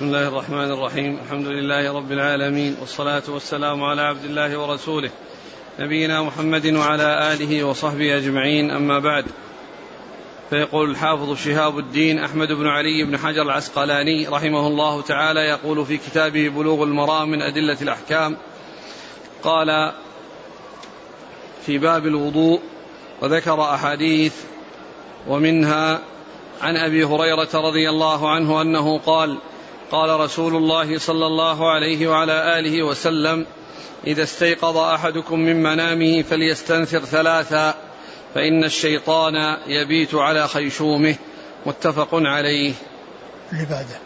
[0.00, 1.18] بسم الله الرحمن الرحيم.
[1.24, 5.10] الحمد لله رب العالمين والصلاة والسلام على عبد الله ورسوله
[5.78, 8.70] نبينا محمد وعلى آله وصحبه أجمعين.
[8.70, 9.24] أما بعد
[10.50, 15.96] فيقول الحافظ شهاب الدين أحمد بن علي بن حجر العسقلاني رحمه الله تعالى يقول في
[15.96, 18.36] كتابه بلوغ المرام من أدلة الأحكام
[19.42, 19.92] قال
[21.66, 22.60] في باب الوضوء
[23.22, 24.34] وذكر أحاديث
[25.28, 26.00] ومنها
[26.62, 29.38] عن أبي هريرة رضي الله عنه أنه قال
[29.90, 33.46] قال رسول الله صلى الله عليه وعلى آله وسلم
[34.06, 37.74] إذا استيقظ أحدكم من منامه فليستنثر ثلاثا
[38.34, 41.14] فإن الشيطان يبيت على خيشومه.
[41.66, 42.72] متفق عليه.
[43.52, 43.98] اللي بعده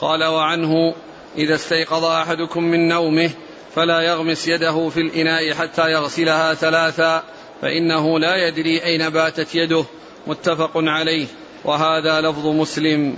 [0.00, 0.94] قال وعنه
[1.36, 3.30] إذا استيقظ أحدكم من نومه
[3.74, 7.22] فلا يغمس يده في الإناء حتى يغسلها ثلاثا
[7.62, 9.84] فإنه لا يدري أين باتت يده.
[10.26, 11.26] متفق عليه.
[11.64, 13.16] وهذا لفظ مسلم.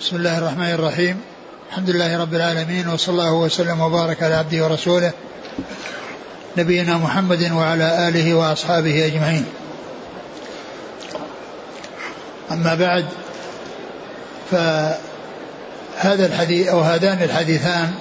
[0.00, 1.35] بسم الله الرحمن الرحيم.
[1.70, 5.12] الحمد لله رب العالمين وصلى الله وسلم وبارك على عبده ورسوله
[6.56, 9.46] نبينا محمد وعلى آله وأصحابه أجمعين.
[12.50, 13.06] أما بعد
[14.50, 17.94] فهذا الحديث أو هذان الحديثان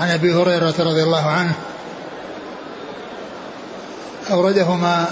[0.00, 1.52] عن أبي هريرة رضي الله عنه
[4.30, 5.10] أوردهما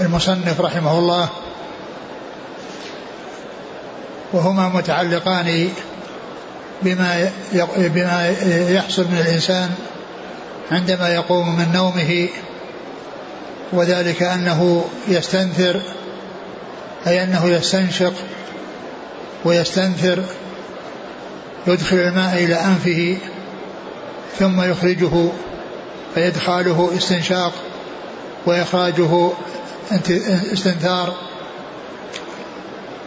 [0.00, 1.28] المصنف رحمه الله
[4.32, 5.68] وهما متعلقان
[6.82, 7.30] بما
[7.76, 8.34] بما
[8.68, 9.70] يحصل من الإنسان
[10.70, 12.28] عندما يقوم من نومه
[13.72, 15.80] وذلك أنه يستنثر
[17.06, 18.12] أي أنه يستنشق
[19.44, 20.22] ويستنثر
[21.66, 23.16] يدخل الماء إلى أنفه
[24.38, 25.28] ثم يخرجه
[26.14, 27.52] فيدخاله استنشاق
[28.46, 29.30] وإخراجه
[30.52, 31.14] استنثار.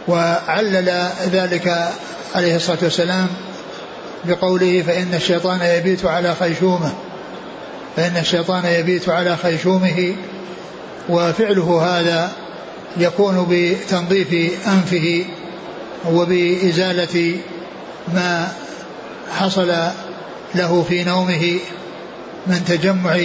[0.08, 1.92] وعلل ذلك
[2.34, 3.28] عليه الصلاة والسلام
[4.24, 6.92] بقوله فإن الشيطان يبيت على خيشومه
[7.96, 10.14] فإن الشيطان يبيت على خيشومه
[11.08, 12.32] وفعله هذا
[12.96, 15.24] يكون بتنظيف أنفه
[16.06, 17.36] وبإزالة
[18.14, 18.52] ما
[19.38, 19.74] حصل
[20.54, 21.58] له في نومه
[22.46, 23.16] من تجمع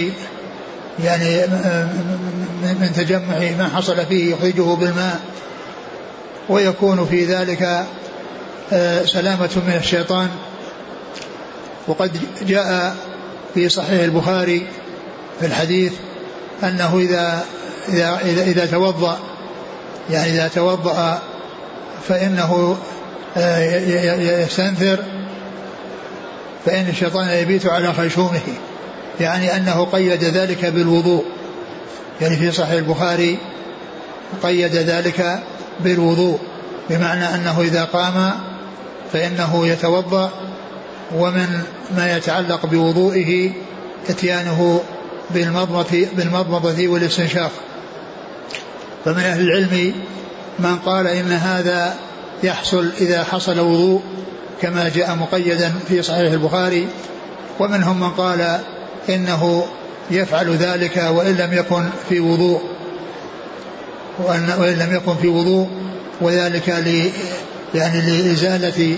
[1.04, 1.46] يعني
[2.62, 5.20] من تجمع ما حصل فيه يخرجه بالماء
[6.48, 7.86] ويكون في ذلك
[8.72, 10.28] آه، سلامة من الشيطان.
[11.88, 12.96] وقد جاء
[13.54, 14.66] في صحيح البخاري
[15.40, 15.92] في الحديث
[16.64, 17.44] أنه إذا
[17.88, 19.18] إذا إذا, إذا توضأ
[20.10, 21.18] يعني إذا توضأ
[22.08, 22.76] فإنه
[23.36, 23.58] آه،
[24.44, 24.98] يستنثر
[26.66, 28.40] فإن الشيطان يبيت على خيشومه
[29.20, 31.24] يعني أنه قيد ذلك بالوضوء.
[32.20, 33.38] يعني في صحيح البخاري
[34.42, 35.38] قيد ذلك
[35.80, 36.38] بالوضوء
[36.90, 38.32] بمعنى أنه إذا قام
[39.12, 40.30] فإنه يتوضأ
[41.14, 41.62] ومن
[41.96, 43.50] ما يتعلق بوضوئه
[44.08, 44.80] اتيانه
[45.30, 47.50] بالمضمضة, بالمضمضة والاستنشاق.
[49.04, 49.94] فمن أهل العلم
[50.58, 51.94] من قال إن هذا
[52.42, 54.02] يحصل إذا حصل وضوء
[54.62, 56.88] كما جاء مقيدا في صحيح البخاري.
[57.58, 58.60] ومنهم من قال
[59.08, 59.66] إنه
[60.10, 62.62] يفعل ذلك وإن لم يكن في وضوء.
[64.18, 65.68] وأن وإن لم يكن في وضوء
[66.20, 67.10] وذلك ل
[67.74, 68.96] يعني لإزالة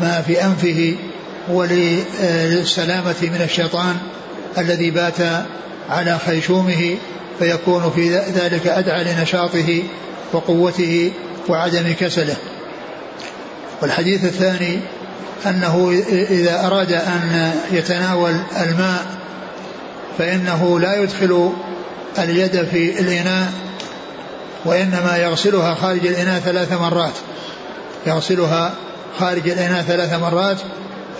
[0.00, 0.96] ما في أنفه
[1.48, 3.96] وللسلامة من الشيطان
[4.58, 5.44] الذي بات
[5.90, 6.96] على خيشومه
[7.38, 9.82] فيكون في ذلك أدعى لنشاطه
[10.32, 11.12] وقوته
[11.48, 12.36] وعدم كسله.
[13.82, 14.78] والحديث الثاني
[15.46, 19.02] أنه إذا أراد أن يتناول الماء
[20.18, 21.52] فإنه لا يدخل
[22.18, 23.52] اليد في الإناء
[24.64, 27.14] وإنما يغسلها خارج الإناء ثلاث مرات.
[28.06, 28.74] يغسلها
[29.18, 30.58] خارج الإناء ثلاث مرات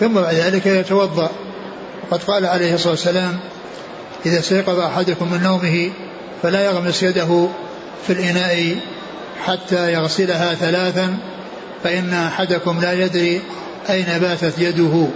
[0.00, 1.30] ثم بعد ذلك يتوضأ.
[2.10, 3.38] وقد قال عليه الصلاة والسلام
[4.26, 5.90] إذا استيقظ أحدكم من نومه
[6.42, 7.48] فلا يغمس يده
[8.06, 8.76] في الإناء
[9.44, 11.16] حتى يغسلها ثلاثا
[11.84, 13.40] فإن أحدكم لا يدري
[13.90, 15.08] أين باتت يده.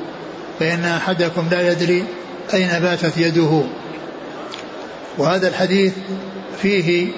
[0.60, 2.04] فإن أحدكم لا يدري
[2.54, 3.62] أين باتت يده.
[5.18, 5.92] وهذا الحديث
[6.62, 7.08] فيه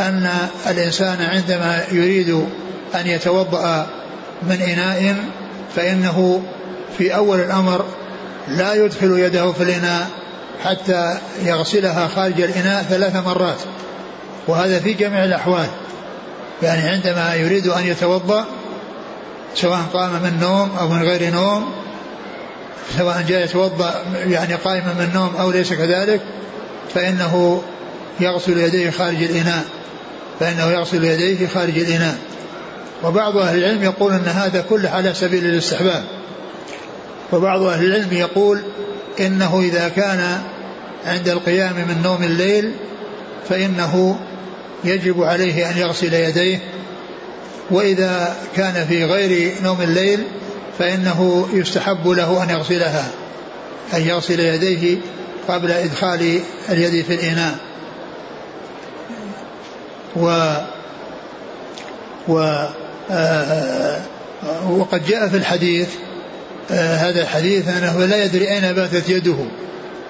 [0.00, 0.30] أن
[0.66, 2.30] الإنسان عندما يريد
[2.94, 3.86] أن يتوضأ
[4.42, 5.16] من إناء
[5.76, 6.42] فإنه
[6.98, 7.84] في أول الأمر
[8.48, 10.10] لا يدخل يده في الإناء
[10.64, 13.58] حتى يغسلها خارج الإناء ثلاث مرات.
[14.48, 15.66] وهذا في جميع الأحوال.
[16.62, 18.44] يعني عندما يريد أن يتوضأ
[19.54, 21.72] سواء قام من نوم أو من غير نوم
[22.98, 23.94] سواء جاء يتوضأ
[24.26, 26.20] يعني قائما من نوم أو ليس كذلك
[26.94, 27.62] فإنه
[28.20, 29.64] يغسل يديه خارج الإناء.
[30.40, 32.18] فإنه يغسل يديه خارج الإناء.
[33.04, 36.04] وبعض أهل العلم يقول أن هذا كله على سبيل الاستحباب.
[37.32, 38.62] وبعض أهل العلم يقول
[39.20, 40.40] إنه إذا كان
[41.06, 42.72] عند القيام من نوم الليل
[43.48, 44.18] فإنه
[44.84, 46.58] يجب عليه أن يغسل يديه
[47.70, 50.24] وإذا كان في غير نوم الليل
[50.78, 53.10] فإنه يستحب له أن يغسلها
[53.94, 54.98] أن يغسل يديه
[55.48, 57.58] قبل إدخال اليد في الإناء.
[60.16, 60.52] و
[62.28, 62.66] و
[63.10, 64.00] آه،
[64.70, 65.88] وقد جاء في الحديث
[66.70, 69.36] آه، هذا الحديث أنه لا يدري أين باتت يده.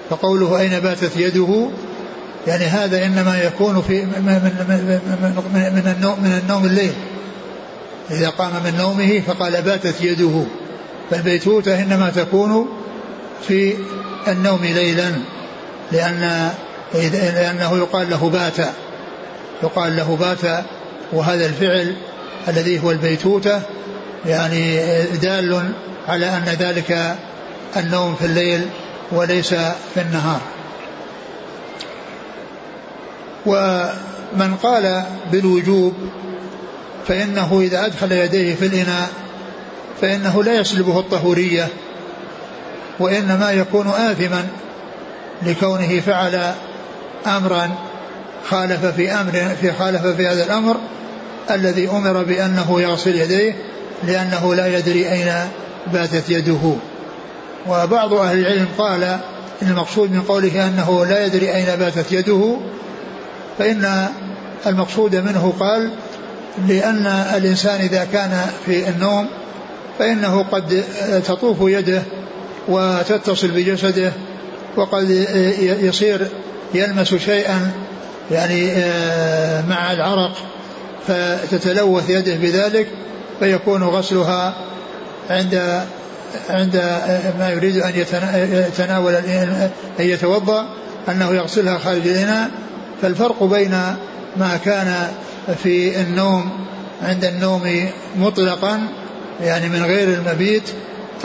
[0.09, 1.69] فقوله أين باتت يده
[2.47, 5.01] يعني هذا إنما يكون في من, من,
[5.53, 6.93] من, من, النوم, من النوم الليل.
[8.11, 10.43] إذا قام من نومه فقال باتت يده.
[11.11, 12.67] فالبيتوتة إنما تكون
[13.47, 13.73] في
[14.27, 15.11] النوم ليلا
[15.91, 16.49] لأن
[16.93, 18.57] لأنه يقال له بات.
[19.63, 20.65] يقال له بات
[21.13, 21.95] وهذا الفعل
[22.47, 23.61] الذي هو البيتوتة
[24.25, 25.71] يعني دال
[26.07, 27.15] على أن ذلك
[27.77, 28.65] النوم في الليل
[29.11, 29.53] وليس
[29.93, 30.41] في النهار.
[33.45, 35.93] ومن قال بالوجوب
[37.07, 39.09] فإنه إذا أدخل يديه في الإناء
[40.01, 41.67] فإنه لا يسلبه الطهورية
[42.99, 44.47] وإنما يكون آثما
[45.43, 46.53] لكونه فعل
[47.27, 47.71] أمرا
[48.49, 50.77] خالف في أمر في خالف في هذا الأمر
[51.51, 53.55] الذي أمر بأنه يغسل يديه
[54.07, 55.33] لأنه لا يدري أين
[55.93, 56.73] باتت يده.
[57.67, 59.03] وبعض أهل العلم قال
[59.61, 62.57] إن المقصود من قوله أنه لا يدري أين باتت يده
[63.59, 64.07] فإن
[64.67, 65.91] المقصود منه قال
[66.67, 67.05] لأن
[67.35, 69.27] الإنسان إذا كان في النوم
[69.99, 70.83] فإنه قد
[71.27, 72.01] تطوف يده
[72.67, 74.11] وتتصل بجسده
[74.75, 75.09] وقد
[75.81, 76.27] يصير
[76.73, 77.71] يلمس شيئا
[78.31, 80.37] يعني آه، مع العرق
[81.07, 82.87] فتتلوث يده بذلك.
[83.39, 84.55] فيكون غسلها
[85.29, 85.83] عند
[86.49, 86.75] عند
[87.39, 87.93] ما يريد أن
[88.69, 90.65] يتناول أن يتوضأ
[91.09, 92.49] أنه يغسلها خارج الإناء.
[93.01, 93.71] فالفرق بين
[94.37, 95.07] ما كان
[95.63, 96.49] في النوم
[97.03, 98.79] عند النوم مطلقا
[99.41, 100.63] يعني من غير المبيت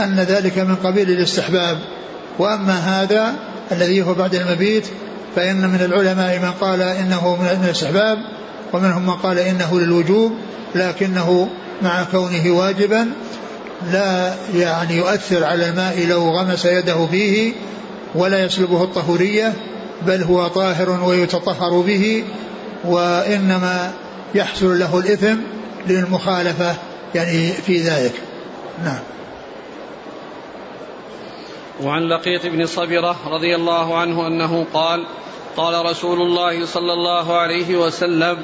[0.00, 1.78] أن ذلك من قبيل الاستحباب.
[2.38, 3.34] وأما هذا
[3.72, 4.86] الذي هو بعد المبيت
[5.36, 8.18] فإن من العلماء من قال إنه من الاستحباب
[8.72, 10.32] ومنهم من قال إنه للوجوب
[10.74, 11.48] لكنه
[11.82, 13.10] مع كونه واجبا
[13.92, 17.52] لا يعني يؤثر على الماء لو غمس يده فيه
[18.14, 19.52] ولا يسلبه الطهورية
[20.06, 22.24] بل هو طاهر ويتطهر به
[22.84, 23.92] وإنما
[24.34, 25.36] يحصل له الإثم
[25.86, 26.76] للمخالفة
[27.14, 28.12] يعني في ذلك.
[28.84, 29.00] نعم.
[31.82, 35.06] وعن لقيط بن صبرة رضي الله عنه أنه قال
[35.56, 38.42] قال رسول الله صلى الله عليه وسلم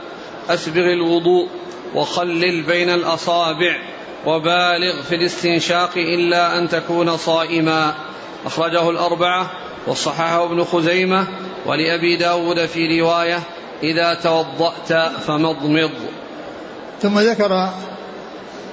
[0.51, 1.49] أسبغ الوضوء.
[1.95, 3.77] وخلل بين الأصابع
[4.27, 7.95] وبالغ في الاستنشاق إلا أن تكون صائما.
[8.47, 9.51] أخرجه الأربعة
[9.87, 11.27] وصححه ابن خزيمة
[11.67, 13.39] ولأبي داود في رواية
[13.83, 14.93] إذا توضأت
[15.27, 15.91] فمضمض.
[17.03, 17.71] ثم ذكر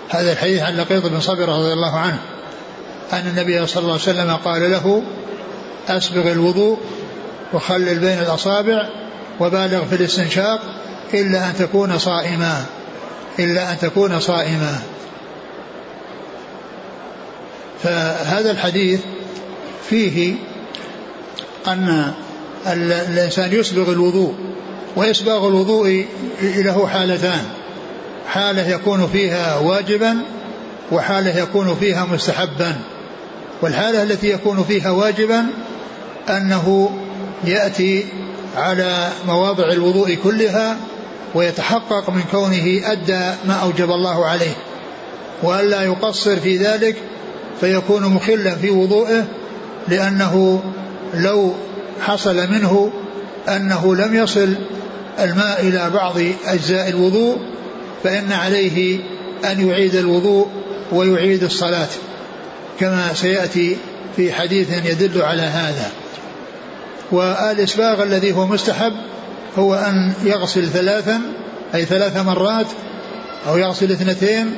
[0.10, 2.20] هذا الحديث عن لقيط بن صبر رضي الله عنه
[3.14, 5.04] أن النبي صلى الله عليه وسلم قال له
[5.88, 6.78] أسبغ الوضوء
[7.54, 8.90] وخلل بين الأصابع
[9.40, 10.62] وبالغ في الاستنشاق
[11.14, 12.66] إلا أن تكون صائما.
[13.40, 14.80] إلا أن تكون صائما
[17.84, 19.00] فهذا الحديث
[19.90, 20.36] فيه
[21.68, 22.12] أن
[22.68, 24.34] الإنسان يسبغ الوضوء
[24.96, 26.06] وإسباغ الوضوء
[26.42, 27.44] له حالتان.
[28.28, 30.18] حالة يكون فيها واجبا
[30.92, 32.76] وحالة يكون فيها مستحبا.
[33.62, 35.46] والحالة التي يكون فيها واجبا
[36.30, 36.92] أنه
[37.44, 38.06] يأتي
[38.56, 40.78] على مواضع الوضوء كلها
[41.38, 44.54] ويتحقق من كونه أدى ما أوجب الله عليه
[45.44, 46.96] وألا يقصر في ذلك
[47.60, 49.26] فيكون مخلا في وضوءه
[49.88, 50.64] لأنه
[51.14, 51.54] لو
[52.02, 52.92] حصل منه
[53.50, 54.54] أنه لم يصل
[55.20, 56.16] الماء إلى بعض
[56.46, 57.38] أجزاء الوضوء
[58.04, 59.00] فإن عليه
[59.46, 60.48] أن يعيد الوضوء
[60.92, 61.88] ويعيد الصلاة
[62.80, 63.78] كما سيأتي
[64.16, 65.92] في حديث يدل على هذا.
[67.12, 68.94] والإسباغ الذي هو مستحب
[69.58, 71.22] هو أن يغسل ثلاثا
[71.76, 72.66] أي ثلاث مرات
[73.48, 74.56] أو يغسل اثنتين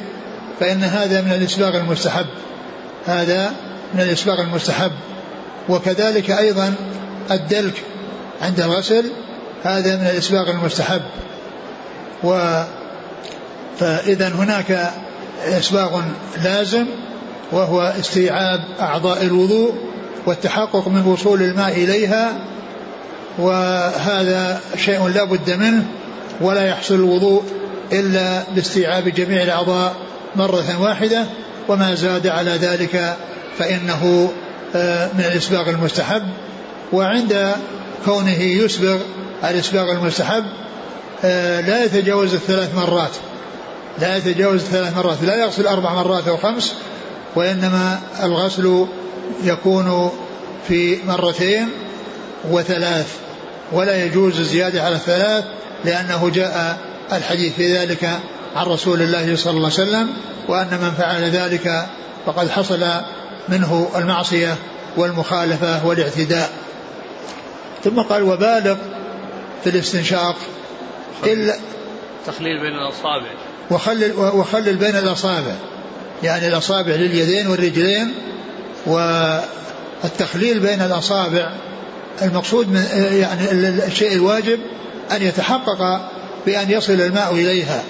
[0.59, 2.25] فإن هذا من الإسباغ المستحب.
[3.05, 3.53] هذا
[3.93, 4.91] من الإسباغ المستحب.
[5.69, 6.73] وكذلك أيضا
[7.31, 7.83] الدلك
[8.41, 9.05] عند الغسل
[9.63, 11.01] هذا من الإسباغ المستحب.
[12.23, 12.63] و
[13.79, 14.91] فإذا هناك
[15.45, 16.01] إسباغ
[16.43, 16.85] لازم
[17.51, 19.73] وهو استيعاب أعضاء الوضوء
[20.25, 22.39] والتحقق من وصول الماء إليها
[23.39, 25.85] وهذا شيء لا بد منه
[26.41, 27.43] ولا يحصل الوضوء
[27.91, 29.95] إلا باستيعاب جميع الأعضاء
[30.35, 31.25] مرة واحدة
[31.67, 33.15] وما زاد على ذلك
[33.57, 34.31] فإنه
[34.75, 36.23] آه، من الإسباغ المستحب.
[36.93, 37.55] وعند
[38.05, 38.97] كونه يسبغ
[39.43, 40.43] الإسباغ المستحب
[41.23, 43.11] آه، لا يتجاوز الثلاث مرات.
[43.99, 45.17] لا يتجاوز الثلاث مرات.
[45.23, 46.73] لا يغسل أربع مرات أو خمس
[47.35, 48.85] وإنما الغسل
[49.43, 50.11] يكون
[50.67, 51.69] في مرتين
[52.51, 53.28] وثلاث.
[53.71, 55.45] ولا يجوز الزيادة على الثلاث
[55.85, 56.77] لأنه جاء
[57.13, 58.19] الحديث في ذلك
[58.55, 60.09] عن رسول الله صلى الله عليه وسلم
[60.47, 61.85] وأن من فعل ذلك
[62.25, 62.85] فقد حصل
[63.49, 64.55] منه المعصية
[64.97, 66.49] والمخالفة والاعتداء.
[67.83, 68.75] ثم قال وبالغ
[69.63, 70.35] في الاستنشاق
[71.23, 71.55] إلا
[72.27, 73.31] تخليل بين الأصابع.
[73.71, 75.55] وخلل, وخلل بين الأصابع
[76.23, 78.13] يعني الأصابع لليدين والرجلين
[78.85, 81.51] والتخليل بين الأصابع
[82.21, 83.51] المقصود من يعني
[83.87, 84.59] الشيء الواجب
[85.11, 86.09] أن يتحقق
[86.45, 87.83] بأن يصل الماء إليها.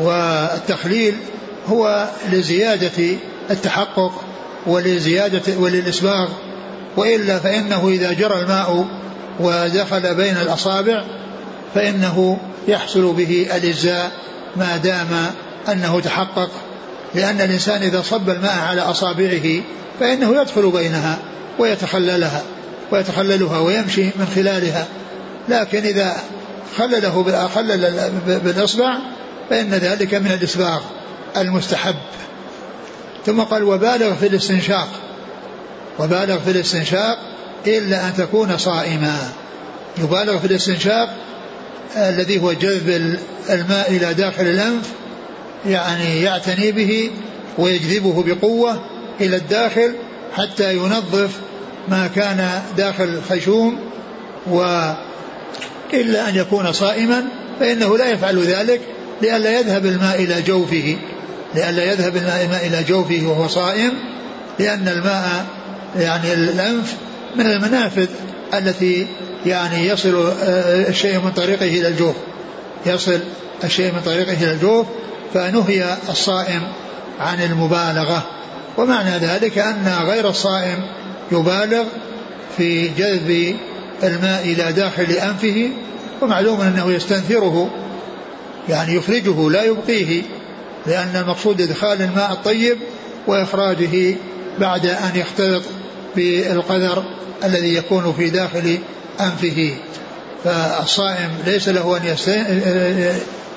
[0.00, 1.16] والتخليل
[1.68, 3.16] هو لزيادة
[3.50, 4.12] التحقق
[4.66, 6.28] ولزيادة وللإسباغ
[6.96, 8.86] وإلا فإنه إذا جرى الماء
[9.40, 11.04] ودخل بين الأصابع
[11.74, 14.10] فإنه يحصل به الإجزاء
[14.56, 15.08] ما دام
[15.68, 16.50] أنه تحقق.
[17.14, 19.60] لأن الإنسان إذا صب الماء على أصابعه
[20.00, 21.18] فإنه يدخل بينها
[21.58, 22.42] ويتخللها.
[22.92, 24.86] ويتخللها ويمشي من خلالها.
[25.48, 26.16] لكن إذا
[26.78, 28.98] خلله خلل بالإصبع
[29.50, 30.80] فإن ذلك من الإسباغ
[31.36, 31.96] المستحب.
[33.26, 34.88] ثم قال وبالغ في الاستنشاق.
[35.98, 37.18] وبالغ في الاستنشاق
[37.66, 39.18] إلا أن تكون صائما.
[39.98, 41.16] يبالغ في الاستنشاق
[41.96, 43.18] الذي هو جذب
[43.50, 44.92] الماء إلى داخل الأنف
[45.66, 47.10] يعني يعتني به
[47.58, 48.82] ويجذبه بقوة
[49.20, 49.94] إلى الداخل
[50.36, 51.30] حتى ينظف
[51.88, 53.78] ما كان داخل الخيشوم
[54.50, 54.62] و
[55.94, 57.24] إلا أن يكون صائما
[57.60, 58.80] فإنه لا يفعل ذلك
[59.22, 60.96] لئلا يذهب الماء إلى جوفه
[61.54, 63.92] لئلا يذهب الماء إلى جوفه وهو صائم
[64.58, 65.46] لأن الماء
[65.96, 66.94] يعني الأنف
[67.36, 68.08] من المنافذ
[68.54, 69.06] التي
[69.46, 72.14] يعني يصل آه، الشيء من طريقه إلى الجوف.
[72.86, 73.20] يصل
[73.64, 74.86] الشيء من طريقه إلى الجوف
[75.34, 76.62] فنهي الصائم
[77.20, 78.22] عن المبالغة.
[78.78, 80.78] ومعنى ذلك أن غير الصائم
[81.32, 81.84] يبالغ
[82.56, 83.56] في جذب
[84.02, 85.70] الماء إلى داخل أنفه
[86.22, 87.70] ومعلوم أنه يستنثره
[88.68, 90.22] يعني يخرجه لا يبقيه
[90.86, 92.78] لأن المقصود إدخال الماء الطيب
[93.26, 94.14] وإخراجه
[94.58, 95.62] بعد أن يختلط
[96.16, 97.04] بالقذر
[97.44, 98.78] الذي يكون في داخل
[99.20, 99.74] أنفه.
[100.44, 102.16] فالصائم ليس له أن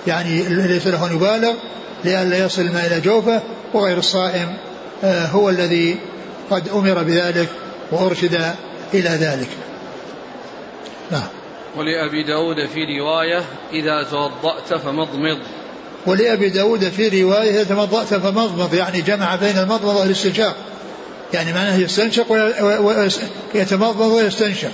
[0.08, 1.54] يعني ليس له أن يبالغ
[2.06, 3.42] لئلا يصل الماء إلى جوفه
[3.74, 4.58] وغير الصائم
[5.04, 5.96] آه، هو الذي
[6.52, 7.50] قد أمر بذلك.
[7.92, 8.56] وأرشد
[8.94, 9.50] إلى ذلك.
[11.12, 11.28] نعم.
[11.78, 15.38] ولأبي داود في رواية إذا توضأت فمضمض.
[16.08, 20.56] ولأبي داود في رواية إذا توضأت فمضمض يعني جمع بين المضمضة والاستنشاق.
[21.34, 22.26] يعني معناه يستنشق
[23.56, 24.72] ويتمضمض ويستنشق.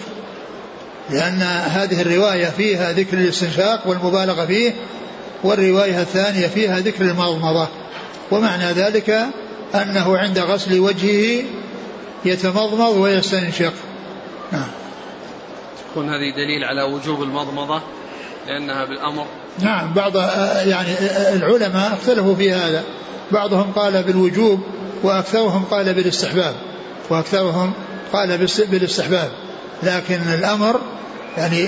[1.10, 4.74] لأن هذه الرواية فيها ذكر الاستنشاق والمبالغة فيه
[5.44, 7.68] والرواية الثانية فيها ذكر المضمضة.
[8.32, 9.26] ومعنى ذلك
[9.76, 11.44] أنه عند غسل وجهه
[12.26, 13.74] يتمضمض ويستنشق.
[14.52, 14.68] نعم.
[15.92, 17.82] تكون هذه دليل على وجوب المضمضة
[18.48, 19.26] لأنها بالأمر.
[19.60, 20.16] نعم بعض
[20.68, 20.90] يعني
[21.34, 22.84] العلماء اختلفوا في هذا.
[23.32, 24.60] بعضهم قال بالوجوب
[25.04, 26.56] وأكثرهم قال بالاستحباب.
[27.10, 27.74] وأكثرهم
[28.14, 29.32] قال بالاستحباب.
[29.84, 30.82] لكن الأمر
[31.38, 31.64] يعني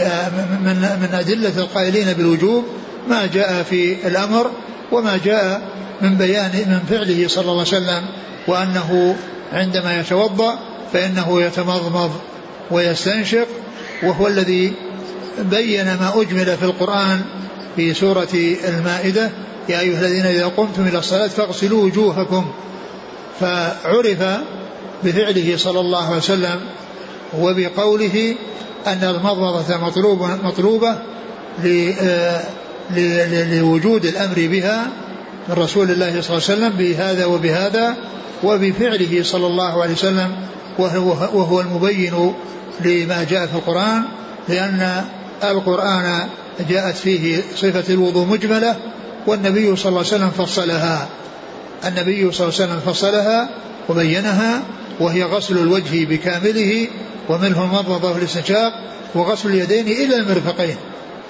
[0.64, 2.66] من من أدلة القائلين بالوجوب
[3.08, 4.52] ما جاء في الأمر
[4.92, 5.62] وما جاء
[6.02, 8.06] من بيان من فعله صلى الله عليه وسلم
[8.48, 9.16] وأنه
[9.54, 10.60] عندما يتوضأ
[10.94, 12.12] فإنه يتمضمض
[12.72, 13.48] ويستنشق
[14.04, 14.74] وهو الذي
[15.40, 17.22] بين ما أجمل في القرآن
[17.76, 19.30] في سورة المائدة
[19.70, 22.46] يا أيها الذين إذا قمتم إلى الصلاة فاغسلوا وجوهكم.
[23.40, 24.24] فعرف
[25.04, 26.60] بفعله صلى الله عليه وسلم
[27.40, 28.36] وبقوله
[28.88, 30.96] أن المضمضة مطلوب مطلوبة
[33.52, 34.88] لوجود الأمر بها
[35.50, 37.96] من رسول الله صلى الله عليه وسلم بهذا وبهذا.
[38.44, 40.36] وبفعله صلى الله عليه وسلم
[40.80, 42.34] وهو, وهو المبين
[42.82, 44.04] لما جاء في القرآن
[44.50, 45.04] لأن
[45.44, 46.28] القرآن
[46.70, 48.76] جاءت فيه صفة الوضوء مجملة
[49.28, 51.08] والنبي صلى الله عليه وسلم فصلها.
[51.86, 53.50] النبي صلى الله عليه وسلم فصلها
[53.90, 54.62] وبينها
[55.00, 56.88] وهي غسل الوجه بكامله
[57.30, 58.74] ومنه المضمضة والاستنشاق
[59.16, 60.76] وغسل اليدين إلى المرفقين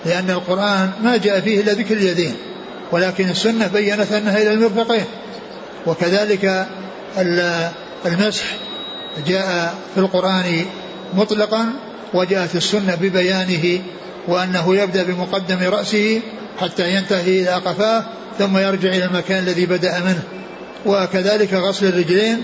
[0.06, 2.34] لأن القرآن ما جاء فيه إلا ذكر اليدين
[2.92, 5.06] ولكن السنة بينت أنها إلى المرفقين.
[5.88, 6.68] وكذلك
[8.06, 8.46] المسح
[9.28, 10.66] جاء في القرآن
[11.14, 11.66] مطلقا
[12.14, 13.82] وجاءت السنة ببيانه
[14.28, 16.22] وأنه يبدأ بمقدم رأسه
[16.60, 18.06] حتى ينتهي إلى قفاه
[18.40, 20.24] ثم يرجع إلى المكان الذي بدأ منه
[20.86, 22.44] وكذلك غسل الرجلين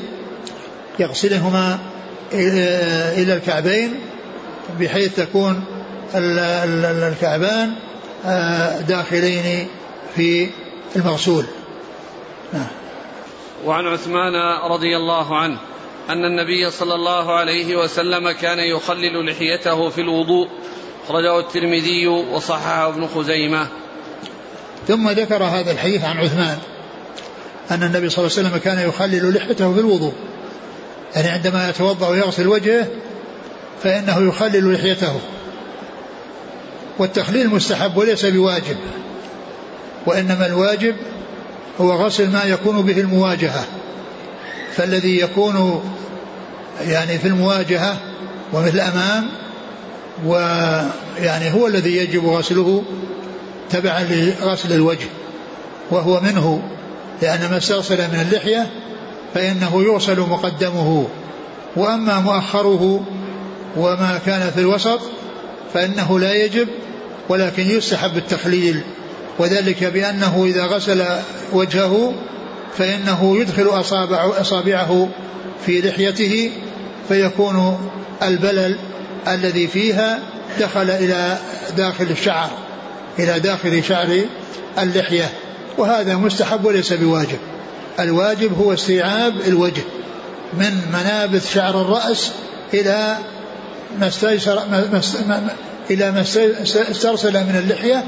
[1.00, 1.80] يغسلهما
[2.34, 3.94] إلى الكعبين
[4.80, 5.64] بحيث تكون
[6.16, 7.72] الكعبان
[8.88, 9.68] داخلين
[10.16, 10.50] في
[10.96, 11.46] المغسول
[12.54, 12.79] نعم.
[13.66, 14.36] وعن عثمان
[14.72, 15.58] رضي الله عنه
[16.10, 20.48] أن النبي صلى الله عليه وسلم كان يخلل لحيته في الوضوء.
[21.06, 23.68] أخرجه الترمذي وصححه ابن خزيمة.
[24.88, 26.58] ثم ذكر هذا الحديث عن عثمان
[27.72, 30.14] أن النبي صلى الله عليه وسلم كان يخلل لحيته في الوضوء.
[31.16, 32.88] يعني عندما يتوضأ ويغسل وجهه
[33.84, 35.20] فإنه يخلل لحيته.
[37.00, 38.78] والتخليل مستحب وليس بواجب
[40.06, 40.96] وإنما الواجب
[41.82, 43.66] هو غسل ما يكون به المواجهة.
[44.76, 45.84] فالذي يكون
[46.82, 47.98] يعني في المواجهة
[48.54, 49.30] ومثل أمام
[50.26, 52.84] ويعني هو الذي يجب غسله
[53.70, 55.08] تبعا لغسل الوجه
[55.92, 56.62] وهو منه
[57.22, 58.68] لأن ما استغسل من اللحية
[59.34, 61.08] فإنه يغسل مقدمه.
[61.76, 63.06] وأما مؤخره
[63.78, 65.00] وما كان في الوسط
[65.74, 66.68] فإنه لا يجب
[67.30, 68.82] ولكن يستحب التخليل.
[69.40, 71.06] وذلك بأنه إذا غسل
[71.54, 72.14] وجهه
[72.78, 75.10] فإنه يدخل أصابع أصابعه
[75.66, 76.52] في لحيته
[77.08, 77.78] فيكون
[78.24, 78.76] البلل
[79.28, 80.20] الذي فيها
[80.60, 81.38] دخل إلى
[81.78, 82.50] داخل الشعر
[83.20, 84.22] إلى داخل شعر
[84.80, 85.30] اللحية
[85.78, 87.38] وهذا مستحب وليس بواجب.
[88.00, 89.82] الواجب هو استيعاب الوجه
[90.54, 92.32] من منابت شعر الرأس
[92.74, 93.18] إلى
[94.00, 94.64] ما استيسر
[95.92, 96.22] إلى ما
[96.92, 98.04] استرسل من اللحية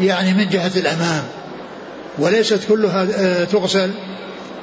[0.00, 1.22] يعني من جهة الأمام
[2.18, 3.90] وليست كلها آه، تغسل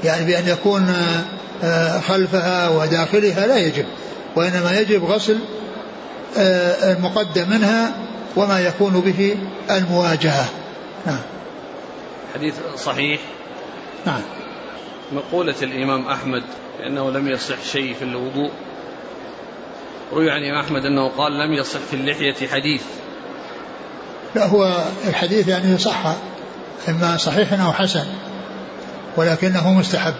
[0.03, 1.23] يعني بأن يكون آه،
[1.63, 3.85] آه، خلفها وداخلها لا يجب
[4.35, 5.39] وإنما يجب غسل
[6.83, 7.95] المقدم منها
[8.35, 9.37] وما يكون به
[9.71, 10.45] المواجهة.
[11.05, 11.19] نعم.
[12.35, 13.21] حديث صحيح.
[14.05, 14.21] نعم.
[15.11, 16.43] مقولة الإمام أحمد
[16.79, 18.51] بأنه لم يصح شيء في الوضوء.
[20.13, 22.83] روي عن الإمام أحمد أنه قال لم يصح في اللحية حديث.
[24.35, 26.15] لا هو الحديث يعني صح
[26.87, 28.05] إما صحيح أو حسن
[29.17, 30.13] ولكنه مستحب.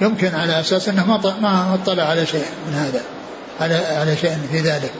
[0.00, 3.02] يمكن على أساس أنه ما ما اطلع على شيء من هذا
[3.60, 4.92] على على شيء في ذلك.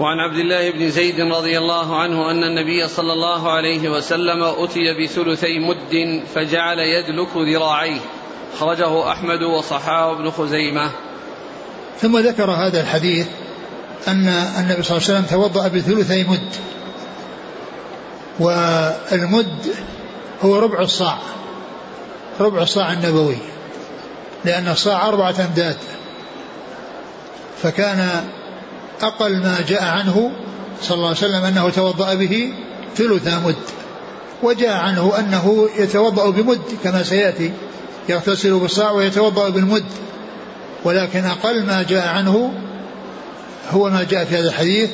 [0.00, 5.04] وعن عبد الله بن زيد رضي الله عنه أن النبي صلى الله عليه وسلم أتي
[5.04, 8.00] بثلثي مد فجعل يدلك ذراعيه.
[8.58, 10.90] خرجه أحمد وصححه ابن خزيمة.
[12.02, 13.26] ثم ذكر هذا الحديث
[14.08, 16.48] أن النبي صلى الله عليه وسلم توضأ بثلثي مد.
[18.40, 19.74] والمد
[20.44, 21.18] هو ربع الصاع
[22.40, 23.36] ربع الصاع النبوي
[24.44, 25.76] لأن الصاع أربعة أمداد.
[27.62, 28.24] فكان
[29.02, 30.30] أقل ما جاء عنه
[30.82, 32.52] صلى الله عليه وسلم أنه توضأ به
[32.96, 33.56] ثلث مد.
[34.42, 37.52] وجاء عنه أنه يتوضأ بمد كما سيأتي
[38.08, 39.84] يغتسل بالصاع ويتوضأ بالمد.
[40.84, 42.52] ولكن أقل ما جاء عنه
[43.70, 44.90] هو ما جاء في هذا الحديث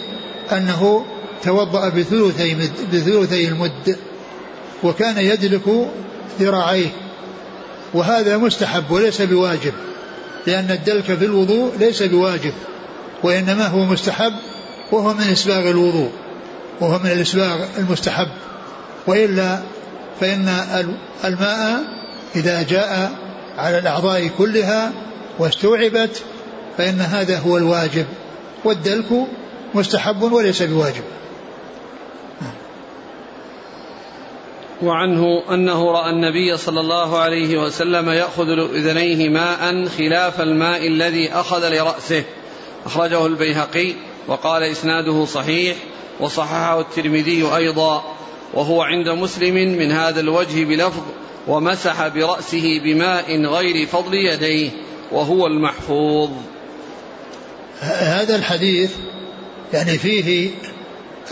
[0.52, 1.04] أنه
[1.42, 2.54] توضأ بثلثي
[2.92, 3.96] بثلثي المد
[4.82, 5.88] وكان يدلك
[6.40, 6.88] ذراعيه.
[7.94, 9.72] وهذا مستحب وليس بواجب
[10.46, 12.52] لأن الدلك في الوضوء ليس بواجب
[13.22, 14.32] وإنما هو مستحب
[14.92, 16.10] وهو من إسباغ الوضوء
[16.80, 18.28] وهو من الإسباغ المستحب.
[19.06, 19.58] وإلا
[20.20, 20.48] فإن
[21.24, 21.84] الماء
[22.36, 23.12] إذا جاء
[23.58, 24.92] على الأعضاء كلها
[25.38, 26.22] واستوعبت
[26.78, 28.06] فإن هذا هو الواجب
[28.64, 29.26] والدلك
[29.74, 31.02] مستحب وليس بواجب.
[34.82, 41.68] وعنه أنه رأى النبي صلى الله عليه وسلم يأخذ لأذنيه ماء خلاف الماء الذي أخذ
[41.68, 42.24] لرأسه.
[42.86, 43.92] أخرجه البيهقي
[44.26, 45.76] وقال إسناده صحيح
[46.20, 48.04] وصححه الترمذي أيضا.
[48.54, 51.02] وهو عند مسلم من هذا الوجه بلفظ
[51.48, 54.70] ومسح برأسه بماء غير فضل يديه
[55.12, 56.30] وهو المحفوظ.
[57.80, 58.90] هذا الحديث
[59.72, 60.50] يعني فيه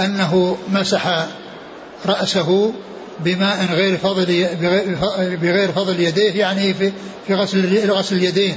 [0.00, 1.26] أنه مسح
[2.06, 2.72] رأسه
[3.20, 4.46] بماء غير فضل
[5.42, 6.92] بغير فضل يديه يعني في
[7.26, 8.56] في غسل غسل اليدين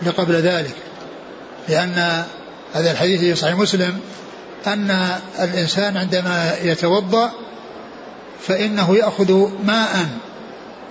[0.00, 0.74] اللي قبل ذلك.
[1.68, 2.24] لأن
[2.74, 4.00] هذا الحديث في صحيح مسلم
[4.66, 7.32] أن الإنسان عندما يتوضأ
[8.40, 10.06] فإنه يأخذ ماء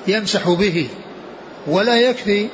[0.08, 0.88] يمسح به
[1.68, 2.48] ولا يكفي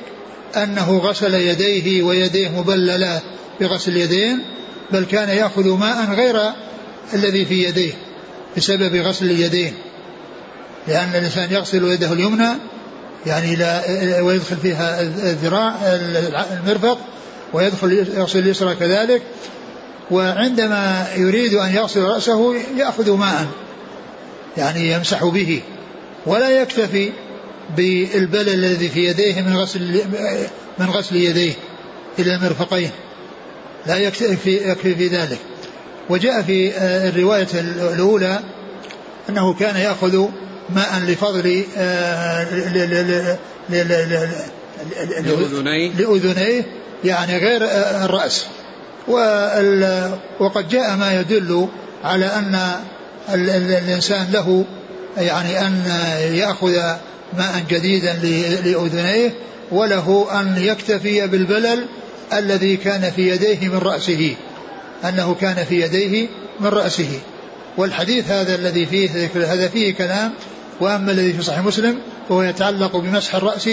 [0.56, 3.20] أنه غسل يديه ويديه مبللة
[3.60, 4.38] بغسل اليدين
[4.92, 6.40] بل كان يأخذ ماء غير
[7.14, 7.92] الذي في يديه
[8.56, 9.74] بسبب غسل اليدين.
[10.88, 12.48] لأن الإنسان يغسل يده اليمنى
[13.26, 13.82] يعني لا
[14.20, 15.74] ويدخل فيها الذراع
[16.52, 16.98] المرفق
[17.52, 19.22] ويدخل يغسل اليسرى كذلك.
[20.10, 23.46] وعندما يريد أن يغسل رأسه يأخذ ماء
[24.56, 25.62] يعني يمسح به
[26.26, 27.12] ولا يكتفي
[27.76, 30.02] بالبلل الذي في يديه من غسل
[30.78, 31.52] من غسل يديه
[32.18, 32.90] إلى المرفقين
[33.86, 35.38] لا يكفي يكفي في ذلك.
[36.10, 38.40] وجاء في آه، الرواية الأولى
[39.28, 40.28] أنه كان يأخذ
[40.70, 41.64] ماء لفضل
[45.20, 45.90] لأذنيه.
[45.92, 46.64] لأذنيه
[47.04, 48.46] يعني غير آه، الرأس.
[50.40, 51.68] وقد جاء ما يدل
[52.04, 52.58] على أن
[53.34, 54.64] الإنسان له
[55.16, 55.82] يعني أن
[56.34, 56.96] يأخذ
[57.38, 58.12] ماء جديدا
[58.64, 59.34] لأذنيه
[59.72, 61.86] وله أن يكتفي بالبلل
[62.32, 64.34] الذي كان في يديه من رأسه
[65.04, 66.28] أنه كان في يديه
[66.60, 67.08] من رأسه.
[67.76, 70.32] والحديث هذا الذي فيه هذا فيه كلام
[70.80, 73.68] وأما الذي في صحيح مسلم فهو يتعلق بمسح الرأس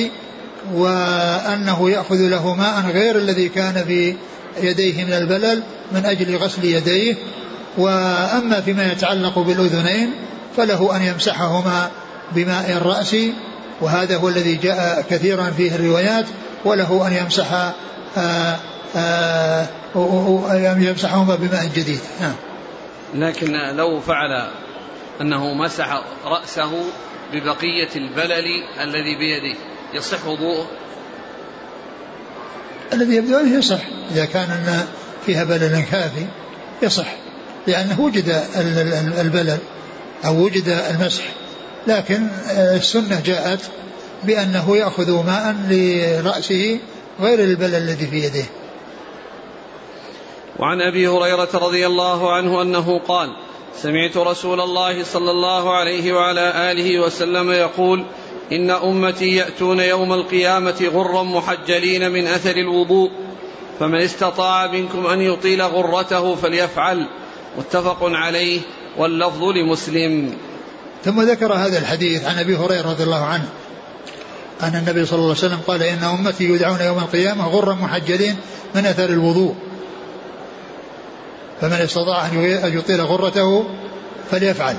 [0.74, 4.15] وأنه يأخذ له ماء غير الذي كان في
[4.62, 7.15] يديه من البلل من أجل غسل يديه.
[7.78, 10.12] وأما فيما يتعلق بالأذنين
[10.58, 11.91] فله أن يمسحهما
[12.32, 13.16] بماء الرأس
[13.82, 16.26] وهذا هو الذي جاء كثيرا فيه الروايات
[16.66, 17.54] وله أن يمسح
[18.18, 18.56] آآ
[18.96, 19.68] آآ
[20.78, 22.00] يمسحهما بماء جديد.
[22.22, 22.36] نعم.
[23.16, 24.50] لكن لو فعل
[25.22, 26.72] أنه مسح رأسه
[27.34, 28.46] ببقية البلل
[28.82, 29.60] الذي بيده
[29.94, 30.68] يصح وضوءه؟
[32.94, 33.80] الذي يبدو أنه يصح.
[34.12, 34.86] إذا كان أن
[35.26, 36.26] فيها بلل كافي
[36.82, 37.16] يصح.
[37.68, 38.44] لأنه وجد
[39.18, 39.58] البلل
[40.26, 41.24] أو وجد المسح.
[41.88, 43.60] لكن السنة جاءت
[44.23, 46.80] بأنه يأخذ ماء لرأسه
[47.21, 48.45] غير البلل الذي في يده
[50.60, 53.30] وعن أبي هريرة رضي الله عنه أنه قال
[53.76, 58.06] سمعت رسول الله صلى الله عليه وعلى آله وسلم يقول
[58.52, 63.12] إن أمتي يأتون يوم القيامة غرا محجلين من أثر الوضوء
[63.80, 67.08] فمن استطاع منكم أن يطيل غرته فليفعل
[67.58, 68.62] متفق عليه
[68.97, 70.38] واللفظ لمسلم.
[71.06, 73.50] ثم ذكر هذا الحديث عن أبي هريرة رضي الله عنه.
[74.64, 78.36] أن النبي صلى الله عليه وسلم قال إن أمتي يدعون يوم القيامة غرا محجلين
[78.76, 79.56] من أثر الوضوء.
[81.62, 83.66] فمن استطاع أن يطيل غرته
[84.32, 84.76] فليفعل.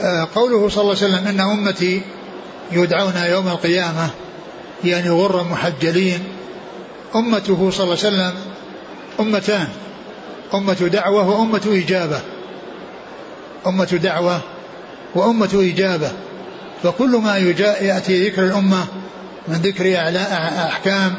[0.00, 2.02] آه، قوله صلى الله عليه وسلم إن أمتي
[2.72, 4.10] يدعون يوم القيامة
[4.84, 6.24] يعني غرا محجلين.
[7.14, 8.34] أمته صلى الله عليه وسلم
[9.20, 9.68] أمتان.
[10.54, 12.20] أمة دعوة وأمة إجابة.
[13.66, 14.40] أمة دعوة
[15.14, 16.12] وأمة إجابة.
[16.82, 18.84] فكل ما يأتي ذكر الأمة
[19.48, 20.10] من ذكر
[20.66, 21.14] أحكام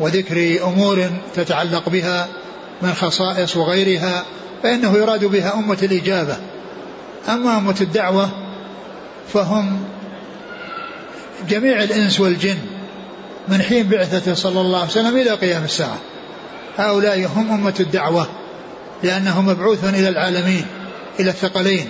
[0.00, 2.28] وذكر أمور تتعلق بها
[2.82, 4.24] من خصائص وغيرها
[4.62, 6.36] فإنه يراد بها أمة الإجابة.
[7.28, 8.28] أما أمة الدعوة
[9.32, 9.78] فهم
[11.48, 12.58] جميع الإنس والجن
[13.48, 15.98] من حين بعثته صلى الله عليه وسلم إلى قيام الساعة.
[16.78, 18.26] هؤلاء هم أمة الدعوة
[19.02, 20.66] لأنه مبعوث إلى العالمين.
[21.20, 21.88] إلى الثقلين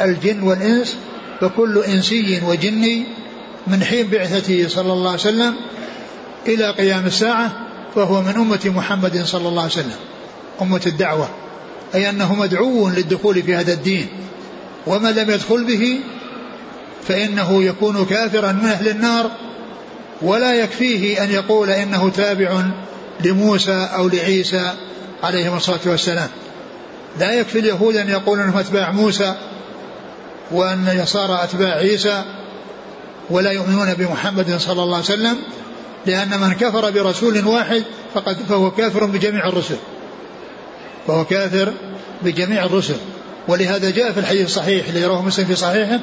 [0.00, 0.96] الجن والإنس
[1.40, 3.04] فكل إنسي وجني
[3.66, 5.54] من حين بعثته صلى الله عليه وسلم
[6.46, 7.52] إلى قيام الساعة
[7.94, 9.96] فهو من أمة محمد صلى الله عليه وسلم
[10.62, 11.28] أمة الدعوة
[11.94, 14.06] أي أنه مدعو للدخول في هذا الدين
[14.86, 16.00] ومن لم يدخل به
[17.08, 19.30] فإنه يكون كافرا من أهل النار
[20.22, 22.62] ولا يكفيه أن يقول إنه تابع
[23.24, 24.72] لموسى أو لعيسى
[25.22, 26.28] عليهم الصلاة والسلام.
[27.18, 29.34] لا يكفي اليهود أن يقولوا أنهم أتباع موسى
[30.50, 32.24] وأن النصارى أتباع عيسى
[33.30, 35.36] ولا يؤمنون بمحمد صلى الله عليه وسلم
[36.06, 37.82] لأن من كفر برسول واحد
[38.14, 39.76] فقد فهو كافر بجميع الرسل.
[41.06, 41.72] فهو كافر
[42.22, 42.96] بجميع الرسل.
[43.48, 46.00] ولهذا جاء في الحديث الصحيح الذي رواه مسلم في صحيحه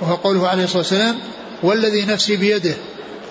[0.00, 1.16] وهو قوله عليه الصلاة والسلام
[1.62, 2.74] والذي نفسي بيده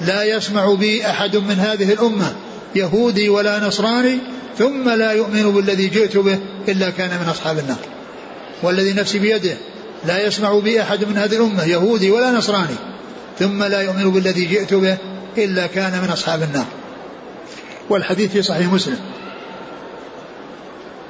[0.01, 2.35] لا يسمع بي أحد من هذه الأمة.
[2.75, 4.17] يهودي ولا نصراني
[4.57, 7.79] ثم لا يؤمن بالذي جئت به إلا كان من أصحاب النار.
[8.63, 9.57] والذي نفسي بيده
[10.05, 12.75] لا يسمع بي أحد من هذه الأمة يهودي ولا نصراني
[13.39, 14.97] ثم لا يؤمن بالذي جئت به
[15.37, 16.65] إلا كان من أصحاب النار.
[17.89, 18.99] والحديث في صحيح مسلم.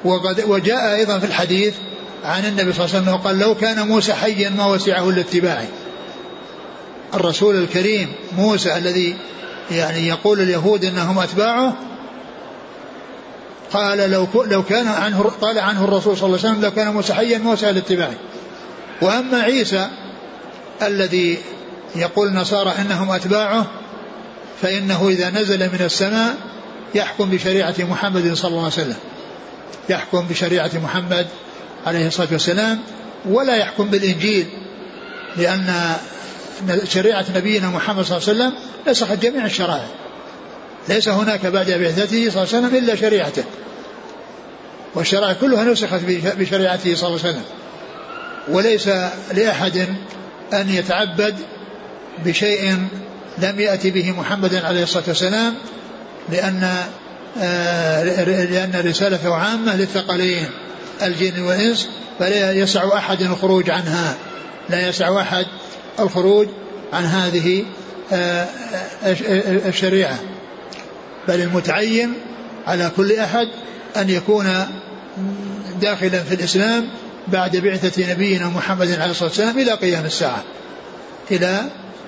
[0.06, 1.74] وقد وجاء أيضا في الحديث
[2.24, 5.67] عن النبي صلى الله عليه وسلم قال لو كان موسى حيا ما وسعه الا اتباعي
[7.13, 9.15] الرسول الكريم موسى الذي
[9.71, 11.73] يعني يقول اليهود إنهم أتباعه
[13.73, 17.13] قال لو لو كان عنه قال عنه الرسول صلى الله عليه وسلم لو كان موسى
[17.13, 18.17] حيا ما وسع اتباعي
[19.01, 19.89] وأما عيسى
[20.81, 21.38] الذي
[21.95, 23.67] يقول النصارى إنهم أتباعه
[24.62, 26.36] فإنه إذا نزل من السماء
[26.95, 28.97] يحكم بشريعة محمد صلى الله عليه وسلم.
[29.89, 31.27] يحكم بشريعة محمد
[31.86, 32.79] عليه الصلاة والسلام
[33.25, 34.47] ولا يحكم بالإنجيل
[35.38, 35.95] لأن
[36.84, 38.53] شريعة نبينا محمد صلى الله عليه وسلم
[38.88, 39.88] نسخت جميع الشرائع.
[40.89, 43.44] ليس هناك بعد بعثته صلى الله عليه وسلم إلا شريعته.
[44.96, 46.00] والشرائع كلها نسخت
[46.39, 47.44] بشريعته صلى الله عليه وسلم.
[48.48, 48.88] وليس
[49.34, 49.88] لأحد
[50.54, 51.36] أن يتعبد
[52.26, 52.88] بشيء
[53.38, 55.56] لم يأتي به محمد عليه الصلاة والسلام
[56.30, 56.78] لأن
[57.41, 60.46] آه، لأن رسالته عامة للثقلين
[61.02, 61.89] الجن والإنس
[62.20, 64.15] فلا يسع أحد الخروج عنها.
[64.70, 65.46] لا يسع أحد
[66.00, 66.48] الخروج
[66.94, 67.63] عن هذه
[69.65, 70.19] الشريعة.
[71.28, 72.13] بل المتعين
[72.67, 73.47] على كل أحد
[73.97, 74.67] أن يكون
[75.82, 76.88] داخلا في الإسلام
[77.28, 80.43] بعد بعثة نبينا محمد عليه الصلاة والسلام إلى قيام الساعة.
[81.32, 81.62] إلى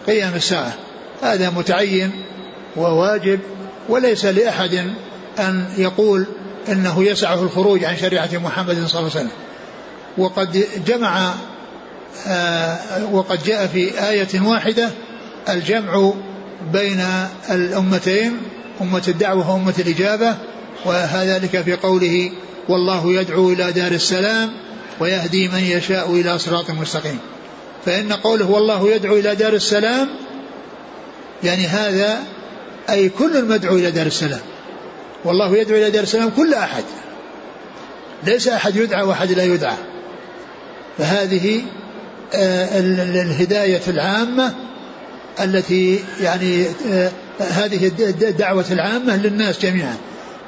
[0.08, 0.74] قيام الساعة.
[1.22, 2.12] هذا متعين
[2.76, 3.40] وواجب
[3.90, 4.94] وليس لأحد
[5.40, 6.26] أن يقول
[6.70, 9.30] أنه يسعه الخروج عن شريعة محمد صلى الله عليه وسلم.
[10.18, 11.34] وقد جمع
[12.28, 14.90] آه وقد جاء في آية واحدة
[15.50, 16.14] الجمع
[16.74, 17.06] بين
[17.52, 18.38] الأمتين
[18.82, 20.36] أمة الدعوة وأمة الإجابة
[20.86, 22.32] وذلك في قوله
[22.70, 24.50] والله يدعو إلى دار السلام
[25.00, 27.20] ويهدي من يشاء إلى صراط مستقيم
[27.86, 30.10] فإن قوله والله يدعو إلى دار السلام
[31.44, 32.24] يعني هذا
[32.90, 34.40] أي كل المدعو إلى دار السلام.
[35.26, 36.84] والله يدعو إلى دار السلام كل أحد.
[38.24, 39.78] ليس أحد يدعى وأحد لا يدعى.
[40.98, 41.62] فهذه
[42.34, 44.54] آه، الهداية العامة
[45.42, 49.96] التي يعني آه، هذه الدعوة العامة للناس جميعا.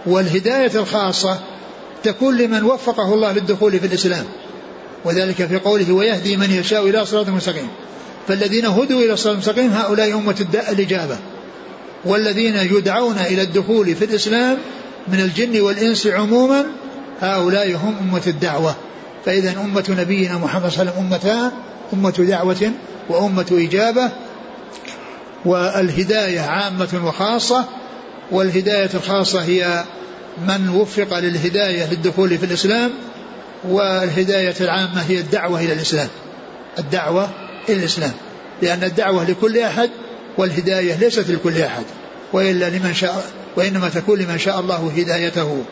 [0.06, 1.39] والهداية الخاصة
[2.04, 4.26] تكون لمن وفقه الله للدخول في الإسلام.
[5.06, 7.67] وذلك في قوله ويهدي من يشاء إلى صراط مستقيم
[8.28, 11.17] فالذين هدوا إلى صراط مستقيم هؤلاء أمة الإجابة.
[12.06, 14.58] والذين يدعون إلى الدخول في الإسلام
[15.08, 16.65] من الجن والإنس عموما
[17.21, 18.76] هؤلاء هم أمة الدعوة.
[19.26, 21.52] فإذا أمة نبينا محمد صلى الله عليه وسلم أمتان
[21.93, 22.71] أمة دعوة
[23.10, 24.12] وأمة إجابة.
[25.45, 27.65] والهداية عامة وخاصة
[28.31, 29.84] والهداية الخاصة هي
[30.47, 32.91] من وفق للهداية للدخول في الإسلام
[33.63, 36.08] والهداية العامة هي الدعوة إلى الإسلام.
[36.79, 37.29] الدعوة
[37.69, 38.12] إلى الإسلام.
[38.62, 39.89] لأن الدعوة لكل أحد
[40.38, 41.84] والهداية ليست لكل أحد
[42.34, 45.63] وإلا لمن شاء وإنما تكون لمن شاء الله هدايته.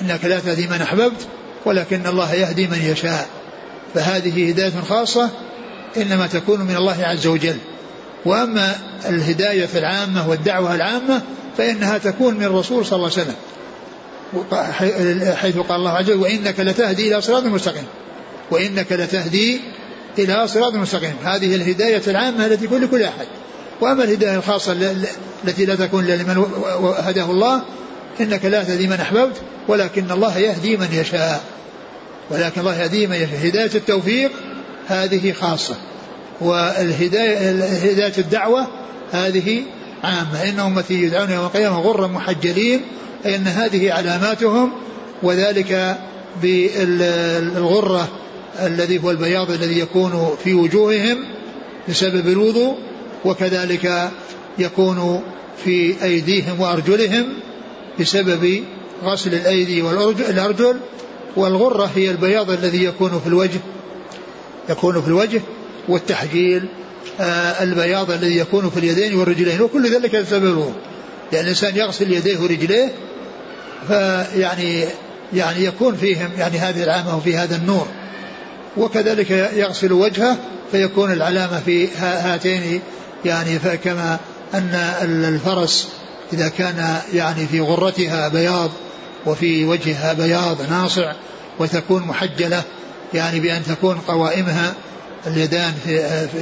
[0.00, 1.26] إنك لا تهدي من أحببت
[1.64, 3.28] ولكن الله يهدي من يشاء.
[3.94, 5.30] فهذه هداية خاصة
[5.96, 7.56] إنما تكون من الله عز وجل.
[8.24, 8.76] وأما
[9.08, 11.22] الهداية العامة والدعوة العامة
[11.58, 13.34] فإنها تكون من الرسول صلى الله عليه وسلم.
[15.34, 17.84] حيث قال الله عز وجل وإنك لتهدي إلى صراط مستقيم.
[18.50, 19.60] وإنك لتهدي
[20.18, 21.14] إلى صراط مستقيم.
[21.24, 23.26] هذه الهداية العامة التي تكون لكل أحد.
[23.80, 24.94] وأما الهداية الخاصة
[25.44, 26.44] التي لا تكون لمن
[26.98, 27.62] هداه الله
[28.20, 29.36] إنك لا تهدي من أحببت
[29.68, 31.40] ولكن الله يهدي من يشاء.
[32.30, 33.48] ولكن الله يهدي من يشاء.
[33.48, 34.30] هداية التوفيق
[34.88, 35.74] هذه خاصة.
[36.40, 38.66] والهداية هداية الدعوة
[39.12, 39.62] هذه
[40.04, 40.48] عامة.
[40.48, 42.80] إن أمتي يدعون يوم القيامة غرا محجلين
[43.26, 44.72] أي أن هذه علاماتهم
[45.22, 45.98] وذلك
[46.42, 48.08] بالغرة
[48.60, 51.18] الذي هو البياض الذي يكون في وجوههم
[51.88, 52.76] بسبب الوضوء
[53.24, 54.10] وكذلك
[54.58, 55.22] يكون
[55.64, 57.26] في أيديهم وأرجلهم
[58.00, 58.64] بسبب
[59.04, 60.76] غسل الأيدي والأرجل
[61.36, 63.60] والغرة هي البياض الذي يكون في الوجه
[64.68, 65.40] يكون في الوجه
[65.88, 66.68] والتحجيل
[67.20, 70.72] آه البياض الذي يكون في اليدين والرجلين وكل ذلك الوضوء
[71.32, 72.92] لأن الإنسان يغسل يديه ورجليه
[73.88, 74.84] فيعني
[75.32, 77.86] يعني يكون فيهم يعني هذه العامة وفي هذا النور.
[78.76, 80.36] وكذلك يغسل وجهه
[80.72, 82.80] فيكون العلامة في هاتين.
[83.24, 84.18] يعني فكما
[84.54, 84.74] أن
[85.24, 85.88] الفرس
[86.32, 88.70] إذا كان يعني في غرتها بياض
[89.26, 91.12] وفي وجهها بياض ناصع
[91.58, 92.62] وتكون محجلة
[93.14, 94.74] يعني بأن تكون قوائمها
[95.26, 95.74] اليدان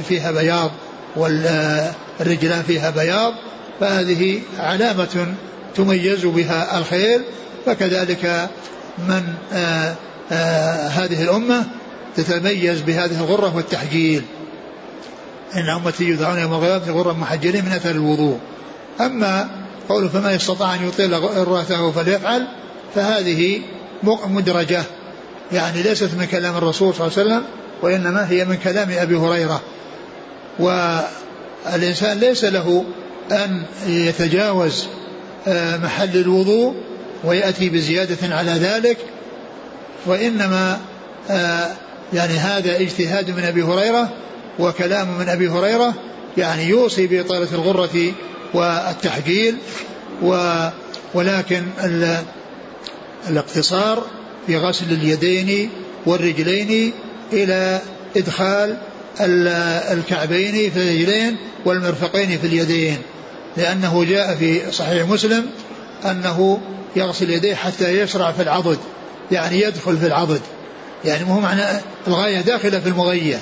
[0.07, 0.71] فيها بياض
[1.15, 3.33] والرجلان فيها بياض
[3.79, 5.33] فهذه علامة
[5.75, 7.21] تميز بها الخير.
[7.65, 8.49] فكذلك
[8.97, 9.95] من آآ
[10.31, 11.65] آآ هذه الأمة
[12.15, 14.23] تتميز بهذه الغرة والتحجيل.
[15.55, 18.39] إن أمتي يدعون يوم القيامة غرا محجلين من أثر الوضوء.
[19.01, 19.49] أما
[19.89, 22.47] قوله فما يستطاع أن يطيل غرته فليفعل
[22.95, 23.61] فهذه
[24.03, 24.83] مدرجة.
[25.51, 27.43] يعني ليست من كلام الرسول صلى الله عليه وسلم
[27.81, 29.61] وإنما هي من كلام أبي هريرة.
[30.59, 32.85] والإنسان ليس له
[33.31, 34.87] أن يتجاوز
[35.47, 36.75] آه، محل الوضوء
[37.23, 38.97] ويأتي بزيادة على ذلك.
[40.05, 40.79] وإنما
[41.29, 41.67] آه،
[42.13, 44.09] يعني هذا اجتهاد من أبي هريرة
[44.59, 45.93] وكلام من أبي هريرة
[46.37, 48.13] يعني يوصي بإطالة الغرة
[48.53, 49.57] والتحجيل
[50.23, 50.59] و
[51.13, 51.63] ولكن
[53.29, 54.03] الاقتصار
[54.47, 55.69] في غسل اليدين
[56.05, 56.91] والرجلين
[57.33, 57.81] إلى
[58.17, 58.77] إدخال
[59.91, 62.97] الكعبين في الرجلين والمرفقين في اليدين
[63.57, 65.45] لأنه جاء في صحيح مسلم
[66.05, 66.59] أنه
[66.95, 68.77] يغسل يديه حتى يشرع في العضد
[69.31, 70.41] يعني يدخل في العضد.
[71.05, 71.63] يعني مو معنى
[72.07, 73.39] الغاية داخلة في المغية.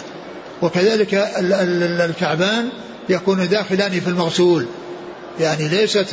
[0.62, 2.70] وكذلك الكعبان
[3.10, 4.66] يكون داخلان في المغسول.
[5.40, 6.08] يعني ليست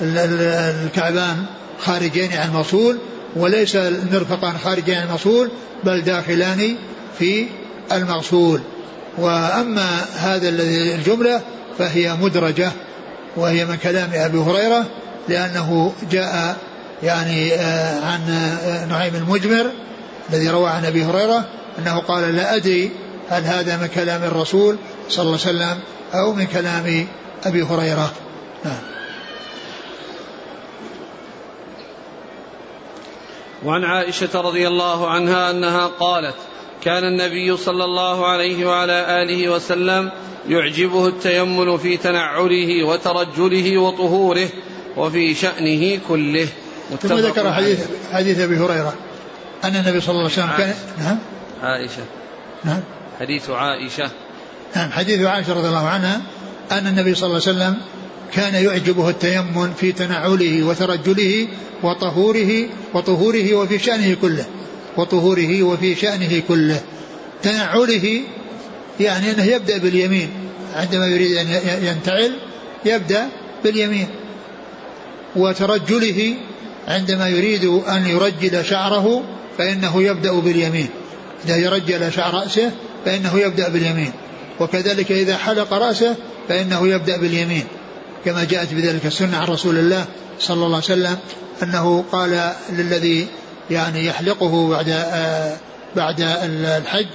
[0.00, 1.36] الكعبان
[1.78, 2.98] خارجين عن المغسول
[3.36, 5.50] وليس المرفقان خارجين عن المغسول
[5.84, 6.76] بل داخلان
[7.18, 7.46] في
[7.92, 8.60] المغسول.
[9.18, 11.40] وأما هذا الذي الجملة
[11.78, 12.72] فهي مدرجة
[13.36, 14.84] وهي من كلام أبي هريرة
[15.28, 16.56] لأنه جاء
[17.02, 19.70] يعني آه، عن آه، نعيم المجمر
[20.30, 21.44] الذي روى عن أبي هريرة
[21.78, 22.90] أنه قال لا أدري
[23.30, 24.76] هل هذا من كلام الرسول
[25.08, 25.78] صلى الله عليه وسلم
[26.14, 27.06] أو من كلام
[27.44, 28.12] أبي هريرة.
[28.64, 28.95] نعم.
[33.64, 36.34] وعن عائشة رضي الله عنها أنها قالت
[36.84, 40.10] كان النبي صلى الله عليه وعلى آله وسلم
[40.48, 44.48] يعجبه التيمن في تنعله وترجله وطهوره
[44.96, 46.48] وفي شأنه كله.
[47.02, 48.94] ثم ذكر حديث حديث أبي هريرة
[49.64, 51.18] أن النبي صلى الله عليه وسلم كان نعم.
[51.62, 52.02] عائشة.
[52.64, 52.80] نعم.
[53.20, 54.10] حديث عائشة.
[54.76, 56.22] نعم حديث عائشة رضي الله عنها
[56.72, 57.76] أن النبي صلى الله عليه وسلم
[58.32, 61.48] كان يعجبه التيمن في تنعله وترجله
[61.82, 64.46] وطهوره وطهوره وفي شأنه كله
[64.96, 66.80] وطهوره وفي شأنه كله.
[67.42, 68.20] تنعله
[69.00, 70.30] يعني أنه يبدأ باليمين
[70.74, 71.46] عندما يريد أن
[71.82, 72.32] ينتعل
[72.84, 73.28] يبدأ
[73.64, 74.06] باليمين.
[75.36, 76.34] وترجله
[76.88, 79.24] عندما يريد أن يرجل شعره
[79.58, 80.88] فإنه يبدأ باليمين.
[81.44, 82.72] إذا يرجل شعر رأسه
[83.04, 84.12] فإنه يبدأ باليمين.
[84.60, 86.16] وكذلك إذا حلق رأسه
[86.48, 87.64] فإنه يبدأ باليمين.
[88.26, 90.04] كما جاءت بذلك السنة عن رسول الله
[90.40, 91.16] صلى الله عليه وسلم
[91.62, 93.26] أنه قال للذي
[93.70, 95.56] يعني يحلقه بعد آه
[95.96, 97.06] بعد الحج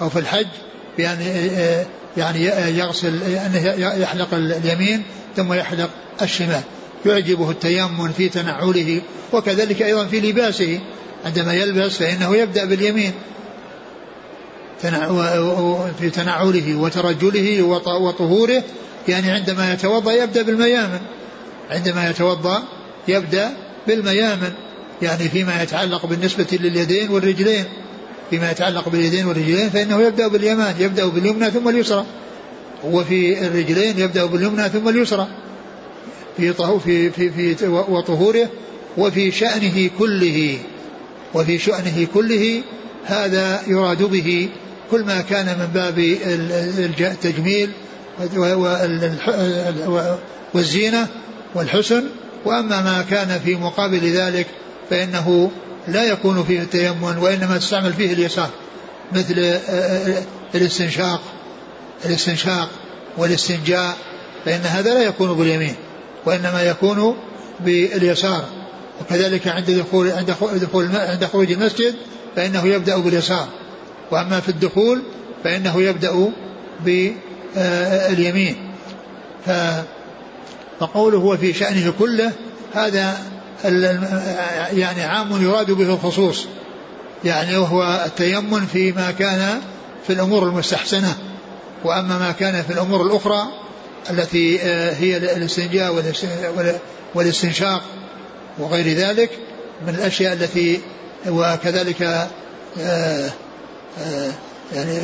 [0.00, 0.46] أو في الحج
[0.98, 1.18] بأن
[1.56, 2.44] آه يعني
[2.78, 3.58] يغسل أنه
[4.02, 5.02] يحلق اليمين
[5.36, 5.90] ثم يحلق
[6.22, 6.62] الشمال.
[7.06, 9.00] يعجبه التيمم في تنعله
[9.32, 10.80] وكذلك أيضا في لباسه.
[11.24, 13.12] عندما يلبس فإنه يبدأ باليمين.
[15.98, 18.62] في تنعله وترجله وطهوره
[19.08, 21.00] يعني عندما يتوضأ يبدأ بالميامن.
[21.70, 22.62] عندما يتوضأ
[23.08, 23.50] يبدأ
[23.86, 24.52] بالميامن.
[25.02, 27.64] يعني فيما يتعلق بالنسبة لليدين والرجلين.
[28.30, 32.04] فيما يتعلق باليدين والرجلين فإنه يبدأ باليمان يبدأ باليمنى ثم اليسرى.
[32.84, 35.28] وفي الرجلين يبدأ باليمنى ثم اليسرى.
[36.36, 36.52] في
[36.84, 38.48] في في, في وطهوره
[38.96, 40.58] وفي شأنه كله.
[41.34, 42.62] وفي شأنه كله
[43.04, 44.48] هذا يراد به
[44.90, 45.98] كل ما كان من باب
[47.00, 47.70] التجميل
[50.54, 51.06] والزينة
[51.54, 52.04] والحسن.
[52.44, 54.46] وأما ما كان في مقابل ذلك
[54.90, 55.50] فإنه
[55.88, 58.50] لا يكون فيه التيمم وإنما تستعمل فيه اليسار
[59.12, 59.58] مثل
[60.54, 61.20] الاستنشاق
[62.04, 62.68] الاستنشاق
[63.18, 63.96] والاستنجاء
[64.44, 65.74] فإن هذا لا يكون باليمين
[66.26, 67.16] وإنما يكون
[67.60, 68.44] باليسار.
[69.00, 71.94] وكذلك عند دخول عند دخول عند خروج المسجد
[72.36, 73.48] فإنه يبدأ باليسار.
[74.10, 75.02] وأما في الدخول
[75.44, 76.30] فإنه يبدأ
[77.56, 78.56] باليمين
[80.80, 82.32] فقوله هو في شأنه كله
[82.74, 83.18] هذا
[84.72, 86.46] يعني عام يراد به الخصوص.
[87.24, 89.60] يعني وهو التيمم فيما كان
[90.06, 91.14] في الأمور المستحسنة.
[91.84, 93.42] وأما ما كان في الأمور الأخرى
[94.10, 96.04] التي آه، هي الاستنجاء
[97.14, 97.82] والاستنشاق
[98.58, 99.30] وغير ذلك
[99.86, 100.80] من الأشياء التي
[101.28, 103.30] وكذلك آه،
[104.00, 104.30] آه،
[104.74, 104.98] يعني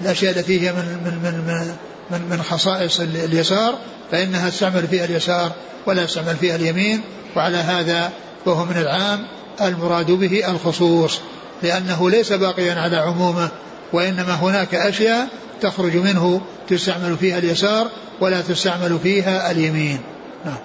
[0.00, 1.74] الأشياء التي هي من من من
[2.10, 3.74] من, من خصائص اليسار
[4.10, 5.52] فإنها تستعمل فيها اليسار
[5.86, 7.00] ولا يستعمل فيها اليمين
[7.36, 8.12] وعلى هذا
[8.44, 9.26] فهو من العام
[9.60, 11.20] المراد به الخصوص
[11.62, 13.48] لأنه ليس باقيا على عمومه
[13.92, 15.28] وإنما هناك أشياء
[15.60, 17.88] تخرج منه تستعمل فيها اليسار
[18.20, 20.00] ولا تستعمل فيها اليمين.
[20.44, 20.56] نعم.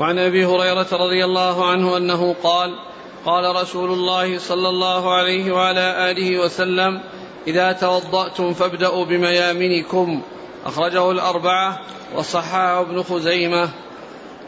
[0.00, 2.89] وعن أبي هريرة رضي الله عنه أنه قال
[3.26, 7.00] قال رسول الله صلى الله عليه وعلى آله وسلم
[7.46, 10.22] إذا توضأتم فابدأوا بميامنكم.
[10.66, 11.80] أخرجه الأربعة
[12.16, 13.68] وصححه ابن خزيمة.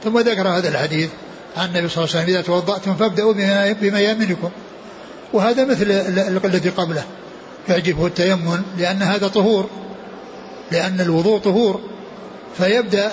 [0.04, 1.10] ثم ذكر هذا الحديث
[1.56, 3.32] عن النبي صلى الله عليه وسلم إذا توضأتم فابدأوا
[3.80, 4.50] بميامنكم.
[5.32, 5.90] وهذا مثل
[6.44, 7.04] الذي قبله.
[7.68, 9.70] يعجبه التيمم لأن هذا طهور
[10.70, 11.80] لأن الوضوء طهور
[12.56, 13.12] فيبدأ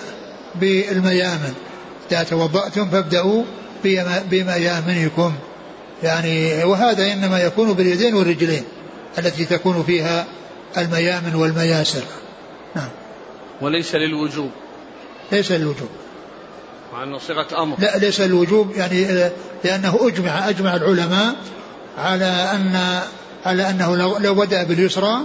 [0.55, 1.53] بالميامن.
[2.11, 3.43] إذا توضأتم فابدأوا
[4.31, 5.33] بميامنكم.
[6.03, 8.63] يعني وهذا إنما يكون باليدين والرجلين
[9.17, 10.25] التي تكون فيها
[10.77, 12.03] الميامن والمياسر.
[12.75, 12.89] نعم.
[13.61, 14.51] وليس للوجوب.
[15.31, 15.89] ليس للوجوب.
[16.93, 19.29] مع أنه صيغة أمر لا ليس للوجوب يعني
[19.63, 21.35] لأنه أجمع أجمع العلماء
[21.97, 22.99] على أن
[23.45, 25.17] على أنه لو, لو بدأ باليسرى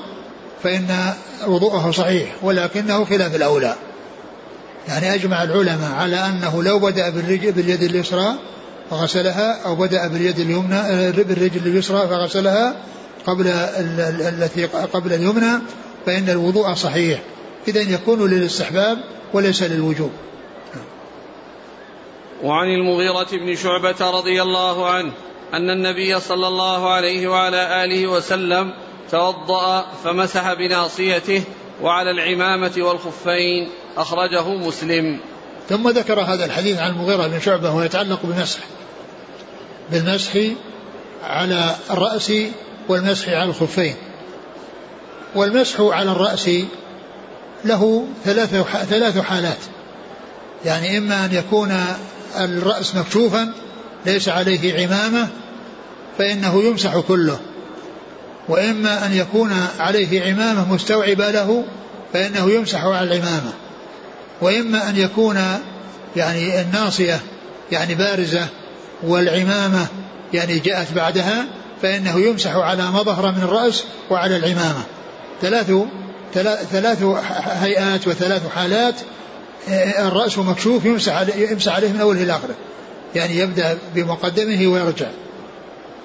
[0.63, 1.15] فإن
[1.47, 3.75] وضوءه صحيح ولكنه خلاف الأولى.
[4.89, 8.35] يعني أجمع العلماء على أنه لو بدأ باليد اليسرى
[8.91, 12.77] فغسلها أو بدأ باليد اليمنى بالرجل اليسرى فغسلها
[13.27, 13.47] قبل
[14.21, 15.59] التي قبل اليمنى
[16.07, 17.23] فإن الوضوء صحيح.
[17.69, 18.99] إذا يكون للاستحباب
[19.33, 20.11] وليس للوجوب.
[22.43, 25.13] وعن المغيرة بن شعبة رضي الله عنه
[25.55, 28.75] أن النبي صلى الله عليه وعلى آله وسلم
[29.11, 31.43] توضأ فمسح بناصيته
[31.83, 35.21] وعلى العمامة والخفين أخرجه مسلم.
[35.69, 38.59] ثم ذكر هذا الحديث عن المغيرة بن شعبة وهو يتعلق بالمسح.
[39.93, 40.39] بالمسح
[41.25, 42.33] على الرأس
[42.89, 43.95] والمسح على الخفين.
[45.35, 46.51] والمسح على الرأس
[47.65, 48.55] له ثلاث
[48.91, 49.59] ثلاث حالات.
[50.65, 51.77] يعني إما أن يكون
[52.37, 53.53] الرأس مكشوفا
[54.07, 55.29] ليس عليه عمامة
[56.19, 57.41] فإنه يمسح كله.
[58.49, 61.65] وإما أن يكون عليه عمامة مستوعبة له
[62.13, 63.53] فإنه يمسح على العمامة.
[64.41, 65.41] وإما أن يكون
[66.17, 67.21] يعني الناصية
[67.73, 68.47] يعني بارزة
[69.03, 69.87] والعمامة
[70.33, 71.45] يعني جاءت بعدها
[71.83, 74.83] فإنه يمسح على ما ظهر من الرأس وعلى العمامة.
[75.43, 75.73] ثلاث
[76.73, 77.03] ثلاث
[77.45, 78.95] هيئات وثلاث حالات
[79.99, 82.55] الرأس مكشوف يمسح عليه, يمسح عليه من أوله إلى آخره.
[83.15, 85.07] يعني يبدأ بمقدمه ويرجع.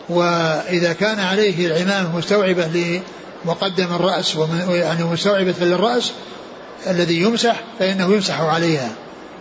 [0.09, 3.01] وإذا كان عليه العمامة مستوعبة
[3.45, 4.37] لمقدم الرأس
[4.69, 6.11] يعني مستوعبة للرأس
[6.87, 8.89] الذي يمسح فإنه يمسح عليها.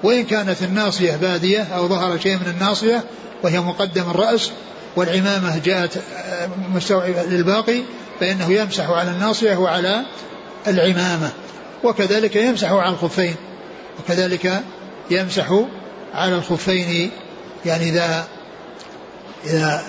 [0.02, 3.04] وإن كانت الناصية بادية أو ظهر شيء من الناصية
[3.42, 4.50] وهي مقدم الرأس
[4.96, 6.02] والعمامة جاءت
[6.74, 7.82] مستوعبة للباقي
[8.20, 10.02] فإنه يمسح على الناصية وعلى
[10.66, 11.30] العمامة.
[11.84, 13.34] وكذلك يمسح على الخفين.
[13.98, 14.62] وكذلك
[15.10, 15.62] يمسح
[16.14, 17.10] على الخفين
[17.66, 18.26] يعني إذا
[19.44, 19.82] إذا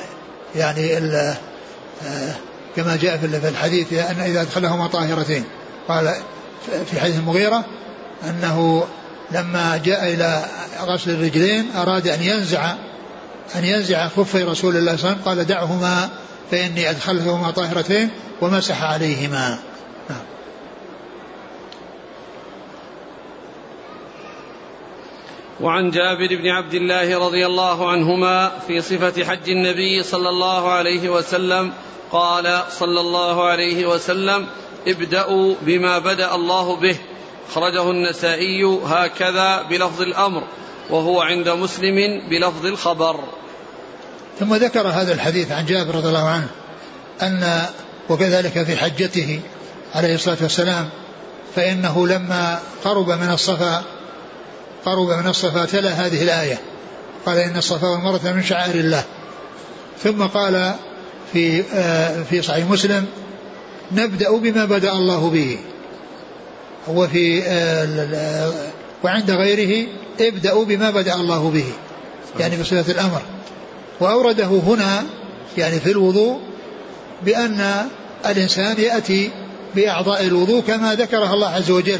[0.55, 2.35] يعني آه،
[2.75, 5.43] كما جاء في الحديث أن إذا أدخلهما طاهرتين.
[5.87, 6.15] قال
[6.85, 7.65] في حديث المغيرة
[8.23, 8.83] أنه
[9.31, 10.45] لما جاء إلى
[10.81, 12.75] غسل الرجلين أراد أن ينزع
[13.55, 16.09] أن ينزع خفي رسول الله صلى الله عليه وسلم قال دعهما
[16.51, 18.09] فإني أدخلتهما طاهرتين
[18.41, 19.59] ومسح عليهما
[20.09, 20.21] نعم.
[25.61, 31.09] وعن جابر بن عبد الله رضي الله عنهما في صفة حج النبي صلى الله عليه
[31.09, 31.73] وسلم
[32.11, 34.47] قال صلى الله عليه وسلم
[34.87, 36.95] ابدأوا بما بدأ الله به.
[37.49, 40.43] أخرجه النسائي هكذا بلفظ الأمر
[40.89, 41.95] وهو عند مسلم
[42.29, 43.19] بلفظ الخبر.
[44.39, 46.47] ثم ذكر هذا الحديث عن جابر رضي الله عنه
[47.21, 47.65] أن
[48.09, 49.39] وكذلك في حجته
[49.95, 50.89] عليه الصلاة والسلام
[51.55, 53.83] فإنه لما قرب من الصفا
[54.85, 56.59] قرب من الصفا تلا هذه الآية.
[57.25, 59.03] قال إن الصفا والمروة من شعائر الله.
[60.03, 60.75] ثم قال
[61.33, 63.05] في آه، في صحيح مسلم
[63.91, 65.57] نبدأ بما بدأ الله به.
[66.87, 68.51] وفي آه،
[69.03, 69.87] وعند غيره
[70.21, 71.65] ابدأوا بما بدأ الله به.
[72.39, 73.21] يعني بصفة الأمر.
[73.99, 75.03] وأورده هنا
[75.57, 76.39] يعني في الوضوء
[77.25, 77.87] بأن
[78.25, 79.31] الإنسان يأتي
[79.75, 81.99] بأعضاء الوضوء كما ذكرها الله عز وجل.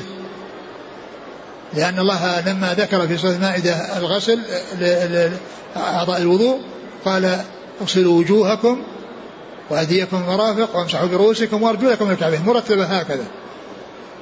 [1.74, 4.40] لأن الله لما ذكر في سورة المائدة الغسل
[5.78, 6.60] أعضاء الوضوء
[7.06, 7.40] قال
[7.82, 8.84] اغسلوا وجوهكم
[9.70, 13.26] وأيديكم مرافق وامسحوا برؤوسكم وأرجلكم الكعبين مرتبة هكذا.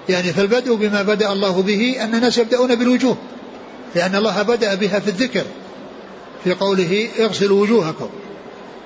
[0.09, 3.17] يعني فالبدء بما بدأ الله به أن الناس يبدأون بالوجوه
[3.95, 5.43] لأن الله بدأ بها في الذكر
[6.43, 8.09] في قوله اغسلوا وجوهكم.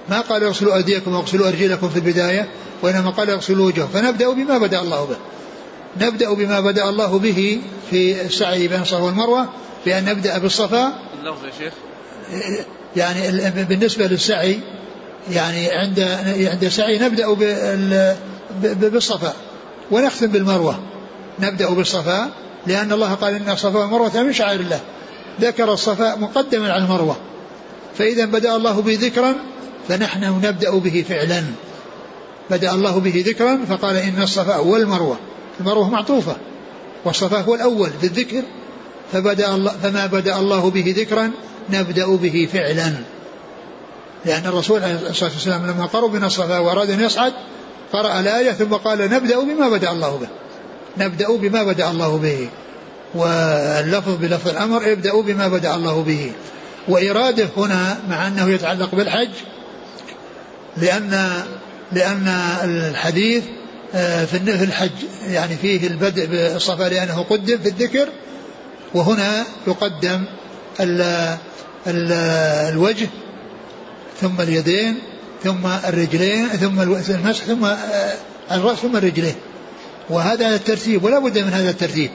[0.10, 2.48] ما قال اغسلوا أيديكم واغسلوا أرجلكم في البداية
[2.82, 5.18] وإنما قال اغسلوا وجوهكم فنبدأ بما بدأ الله به.
[6.06, 9.50] نبدأ بما بدأ الله به في السعي بين الصفا والمروة
[9.86, 10.94] بأن نبدأ بالصفا.
[11.22, 11.74] اللفظ يا شيخ.
[12.96, 14.60] يعني بالنسبة للسعي
[15.30, 16.00] يعني عند
[16.52, 17.34] عند السعي نبدأ
[18.62, 19.34] بالصفا
[19.92, 20.80] ونختم بالمروة.
[21.40, 22.30] نبدأ بالصفا
[22.68, 24.80] لأن الله قال إن الصفا والمروة من شعائر الله.
[25.42, 27.16] ذكر الصفا مقدما على المروة.
[27.98, 29.36] فإذا بدأ الله به ذكرا
[29.88, 31.44] فنحن نبدأ به فعلا.
[32.50, 35.18] بدأ الله به ذكرا فقال إن الصفا والمروة.
[35.60, 36.36] المروة معطوفة.
[37.06, 38.44] والصفا هو الأول بالذكر.
[39.14, 41.32] فبدأ الله فما بدأ الله به ذكرا
[41.70, 42.94] نبدأ به فعلا.
[44.26, 47.34] لأن الرسول عليه الصلاة والسلام لما قرب من الصفا وأراد أن يصعد
[47.94, 50.28] قرأ الآية ثم قال نبدأ بما بدأ الله به.
[51.06, 52.50] نبدأ بما بدأ الله به.
[53.16, 56.32] واللفظ بلفظ الأمر ابدأوا بما بدأ الله به.
[56.88, 59.30] وإرادة هنا مع أنه يتعلق بالحج
[60.78, 61.30] لأن
[61.92, 62.28] لأن
[62.64, 63.44] الحديث
[63.96, 64.90] آه، في الحج
[65.30, 68.10] يعني فيه البدء بالصفا لأنه قدم في الذكر
[68.94, 70.26] وهنا يقدم
[70.80, 71.02] ال
[71.88, 72.12] ال
[72.74, 73.08] الوجه
[74.22, 74.96] ثم اليدين
[75.44, 78.14] ثم الرجلين ثم المسح ثم آه،
[78.52, 79.36] الرأس ثم الرجلين.
[80.10, 82.10] وهذا الترتيب ولا بد من هذا الترتيب.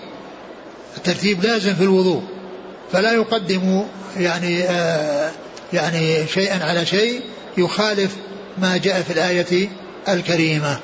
[0.96, 2.22] الترتيب لازم في الوضوء.
[2.92, 3.82] فلا يقدم
[4.16, 5.30] يعني آه
[5.72, 7.20] يعني شيئا على شيء
[7.58, 8.16] يخالف
[8.58, 9.68] ما جاء في الآية
[10.08, 10.78] الكريمة.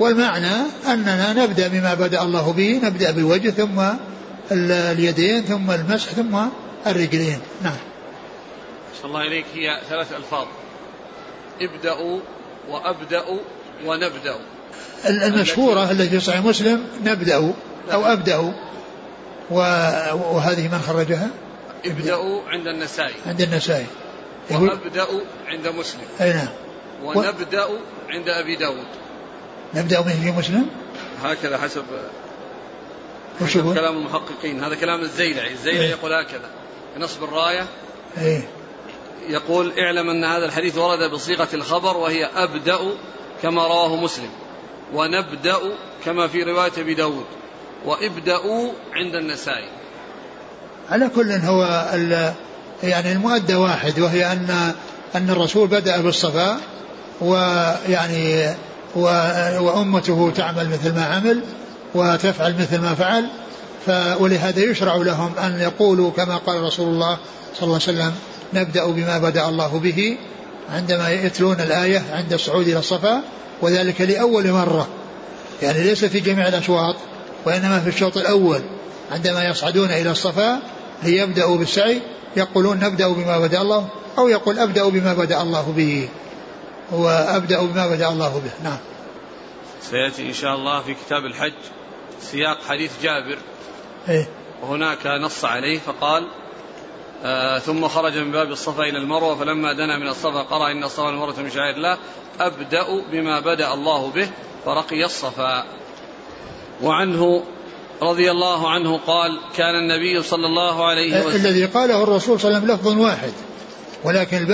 [0.00, 0.56] والمعنى
[0.86, 3.82] أننا نبدأ بما بدأ الله به نبدأ بالوجه ثم
[4.52, 6.36] اليدين ثم المسح ثم
[6.86, 7.38] الرجلين.
[7.62, 7.76] نعم.
[9.02, 10.46] صلى الله إليك هي ثلاث ألفاظ.
[11.60, 12.20] ابدأوا
[12.68, 13.24] وأبدأ
[13.84, 14.36] ونبدأ
[15.06, 17.54] المشهورة التي في صحيح مسلم نبدأ.
[17.92, 18.54] أو أبدأ
[19.50, 21.30] وهذه من خرجها؟
[21.84, 23.14] ابدأوا عند النسائي.
[23.26, 23.86] عند النسائي.
[24.50, 25.06] وأبدأ
[25.46, 26.06] عند مسلم.
[26.20, 26.48] أي نعم.
[27.04, 27.68] ونبدأ
[28.08, 28.86] عند أبي داود.
[29.74, 30.66] نبدأ من في مسلم؟
[31.22, 31.84] هكذا حسب
[33.40, 34.64] حسب كلام المحققين.
[34.64, 35.52] هذا كلام الزيلعي.
[35.52, 36.50] الزيلعي إيه؟ يقول هكذا.
[36.98, 37.66] نصب الراية
[38.18, 38.48] إيه؟
[39.28, 42.78] يقول اعلم أن هذا الحديث ورد بصيغة الخبر وهي أبدأ
[43.42, 44.28] كما رواه مسلم
[44.94, 45.56] ونبدأ
[46.04, 47.24] كما في رواية أبي داود
[47.86, 49.68] وإبدأوا عند النسائي.
[50.90, 51.64] على كل هو
[52.82, 54.74] يعني المؤدى واحد وهي أن
[55.14, 56.60] أن الرسول بدأ بالصفا
[57.20, 58.54] ويعني
[59.60, 61.40] وأمته تعمل مثل ما عمل
[61.94, 63.26] وتفعل مثل ما فعل
[64.20, 67.18] ولهذا يشرع لهم أن يقولوا كما قال رسول الله
[67.54, 68.12] صلى الله عليه وسلم
[68.54, 70.16] نبدأ بما بدأ الله به
[70.70, 73.22] عندما يتلون الآية عند الصعود إلى الصفا
[73.62, 74.88] وذلك لأول مرة.
[75.62, 76.96] يعني ليس في جميع الأشواط
[77.44, 78.60] وإنما في الشوط الأول
[79.12, 80.60] عندما يصعدون إلى الصفا
[81.02, 82.00] ليبدأوا بالسعي
[82.36, 83.88] يقولون نبدأ بما بدأ الله
[84.18, 86.08] أو يقول أبدأ بما بدأ الله به.
[86.92, 88.70] وأبدأ بما بدأ الله به.
[88.70, 88.78] نعم.
[89.82, 91.52] سيأتي إن شاء الله في كتاب الحج
[92.20, 93.38] سياق حديث جابر.
[94.08, 94.28] إيه؟
[94.62, 96.28] وهناك نص عليه فقال
[97.24, 101.02] آه ثم خرج من باب الصفا إلى المروة فلما دنا من الصفا قرأ إن الصفا
[101.02, 101.98] والمروة من شعائر الله
[102.40, 104.28] أبدأ بما بدأ الله به
[104.64, 105.64] فرقي الصفا.
[106.82, 107.42] وعنه
[108.02, 112.60] رضي الله عنه قال كان النبي صلى الله عليه وسلم الذي قاله الرسول صلى الله
[112.60, 113.32] عليه وسلم لفظ واحد
[114.04, 114.44] ولكن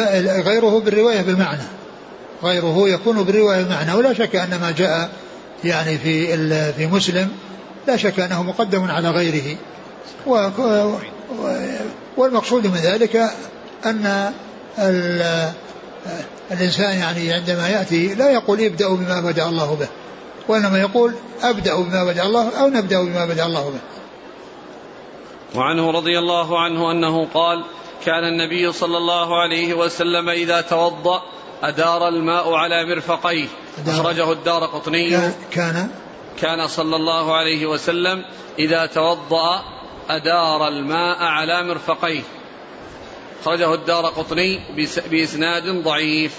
[0.43, 1.63] غيره بالرواية بالمعنى.
[2.43, 5.11] غيره يكون بالرواية بالمعنى ولا شك أن ما جاء
[5.65, 6.37] يعني في
[6.73, 7.29] في مسلم
[7.87, 9.57] لا شك أنه مقدم على غيره.
[12.17, 13.31] والمقصود من ذلك
[13.87, 14.33] أن
[16.53, 19.89] الإنسان يعني عندما يأتي لا يقول ابدأوا بما بدأ الله به
[20.49, 23.81] وإنما يقول أبدأ بما بدأ الله أو نبدأ بما بدأ الله به.
[25.61, 27.65] وعنه رضي الله عنه أنه قال
[28.05, 31.23] كان النبي صلى الله عليه وسلم إذا توضأ
[31.63, 33.47] أدار الماء على مرفقيه
[33.87, 35.11] أخرجه الدار قطني.
[35.51, 35.89] كان.
[36.41, 38.25] كان صلى الله عليه وسلم
[38.59, 39.63] إذا توضأ
[40.11, 42.23] أدار الماء على مرفقيه.
[43.43, 44.61] أخرجه الدار قطني
[45.11, 46.35] بإسناد ضعيف.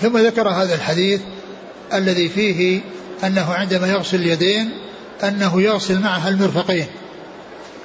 [0.00, 1.20] ثم ذكر هذا الحديث
[1.94, 2.80] الذي فيه
[3.24, 4.70] أنه عندما يغسل اليدين
[5.24, 6.86] أنه يغسل معها المرفقين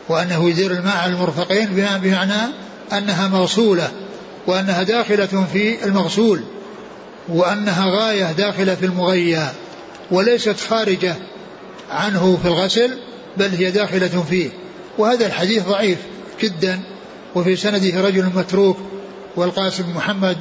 [0.09, 1.65] وأنه يدير الماء على المرفقين
[2.01, 2.51] بمعنى
[2.93, 3.91] أنها موصولة
[4.47, 6.43] وأنها داخلة في المغسول
[7.29, 9.47] وأنها غاية داخلة في المغيى
[10.11, 11.15] وليست خارجة
[11.91, 12.99] عنه في الغسل
[13.37, 14.49] بل هي داخلة فيه.
[14.97, 15.97] وهذا الحديث ضعيف
[16.41, 16.79] جدا
[17.35, 18.77] وفي سنده رجل متروك
[19.35, 20.37] والقاسم محمد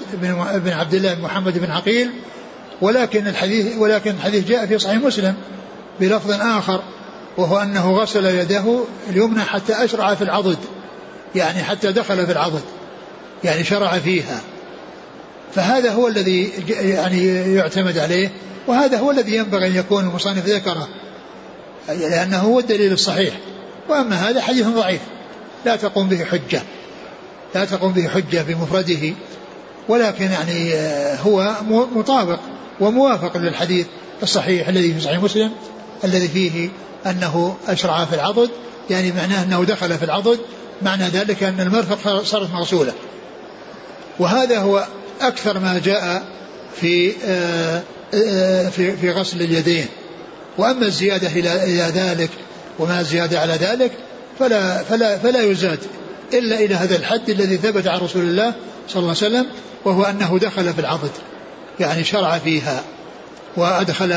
[0.65, 2.11] بن عبد الله بن محمد بن عقيل.
[2.81, 5.35] ولكن الحديث ولكن الحديث جاء في صحيح مسلم
[6.01, 6.83] بلفظ آخر
[7.37, 10.59] وهو أنه غسل يده اليمنى حتى أشرع في العضد
[11.35, 12.63] يعني حتى دخل في العضد
[13.45, 14.41] يعني شرع فيها.
[15.55, 18.31] فهذا هو الذي يعني يعتمد عليه
[18.67, 20.89] وهذا هو الذي ينبغي أن يكون المصنف ذكره.
[21.89, 23.35] لأنه هو الدليل الصحيح.
[23.89, 25.01] وأما هذا حديث ضعيف.
[25.65, 26.63] لا تقوم به حجة.
[27.55, 29.15] لا تقوم به حجة بمفرده.
[29.89, 30.75] ولكن يعني
[31.25, 31.55] هو
[31.95, 32.39] مطابق
[32.81, 33.87] وموافق للحديث
[34.23, 35.53] الصحيح الذي في صحيح مسلم
[36.05, 36.69] الذي فيه
[37.07, 38.51] أنه أشرع في العضد.
[38.91, 40.39] يعني معناه أنه دخل في العضد.
[40.83, 42.93] معنى ذلك أن المرفق صارت مغسولة.
[44.19, 44.87] وهذا هو
[45.21, 46.23] أكثر ما جاء
[46.81, 47.83] في آه،
[48.15, 49.87] آه، في في غسل اليدين.
[50.59, 52.31] وأما الزيادة إلى ذلك
[52.79, 53.93] وما زيادة على ذلك
[54.39, 55.79] فلا فلا فلا يزاد
[56.33, 58.55] إلا إلى هذا الحد الذي ثبت عن رسول الله
[58.89, 59.47] صلى الله عليه وسلم
[59.85, 61.11] وهو أنه دخل في العضد
[61.81, 62.83] يعني شرع فيها
[63.57, 64.13] وأدخل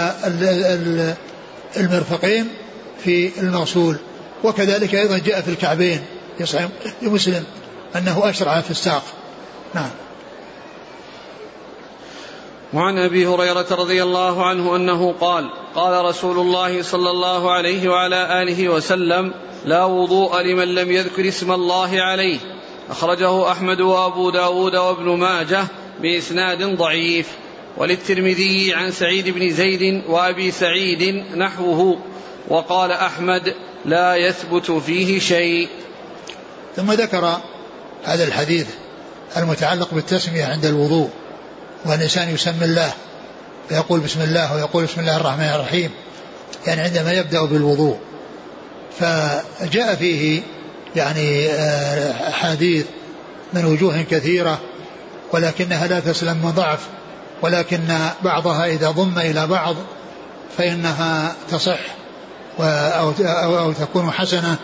[1.78, 2.48] المرفقين
[3.04, 3.98] في المغسول
[4.44, 6.02] وكذلك أيضا جاء في الكعبين
[6.38, 6.70] في صحيح
[7.96, 9.04] أنه أشرع في الساق.
[9.76, 9.90] نعم.
[12.74, 18.42] وعن أبي هريرة رضي الله عنه أنه قال قال رسول الله صلى الله عليه وعلى
[18.44, 19.34] آله وسلم
[19.66, 22.38] لا وضوء لمن لم يذكر اسم الله عليه
[22.90, 25.68] أخرجه أحمد وأبو داود وابن ماجه
[26.02, 27.28] بإسناد ضعيف.
[27.78, 32.00] وللترمذي عن سعيد بن زيد وأبي سعيد نحوه.
[32.48, 33.56] وقال أحمد
[33.86, 35.68] لا يثبت فيه شيء
[36.76, 37.38] ثم ذكر
[38.04, 38.68] هذا الحديث
[39.38, 41.10] المتعلق بالتسمية عند الوضوء.
[41.86, 42.94] والإنسان يسمي الله
[43.70, 45.90] فيقول بسم الله ويقول بسم الله الرحمن الرحيم.
[46.68, 47.98] يعني عندما يبدأ بالوضوء
[49.00, 50.42] فجاء فيه
[50.96, 52.86] يعني آه، أحاديث
[53.54, 54.60] من وجوه كثيرة
[55.32, 56.80] ولكنها لا تسلم من ضعف
[57.42, 57.80] ولكن
[58.24, 59.76] بعضها إذا ضم إلى بعض
[60.58, 61.80] فإنها تصح
[62.60, 63.14] أو,
[63.60, 64.56] أو تكون حسنة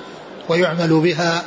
[0.50, 1.44] ويعمل بها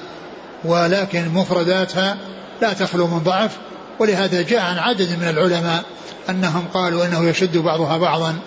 [0.64, 2.16] ولكن مفرداتها
[2.62, 3.56] لا تخلو من ضعف
[3.98, 5.84] ولهذا جاء عن عدد من العلماء
[6.30, 8.38] أنهم قالوا أنه يشد بعضها بعضا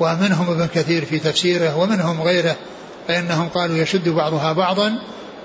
[0.00, 2.56] ومنهم ابن كثير في تفسيره ومنهم غيره
[3.08, 4.98] فإنهم قالوا يشد بعضها بعضا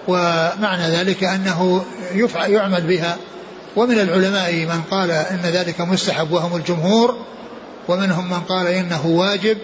[0.07, 1.85] ومعنى ذلك أنه
[2.35, 3.17] يعمل بها.
[3.75, 7.17] ومن العلماء من قال إن ذلك مستحب وهم الجمهور
[7.87, 9.57] ومنهم من قال إنه واجب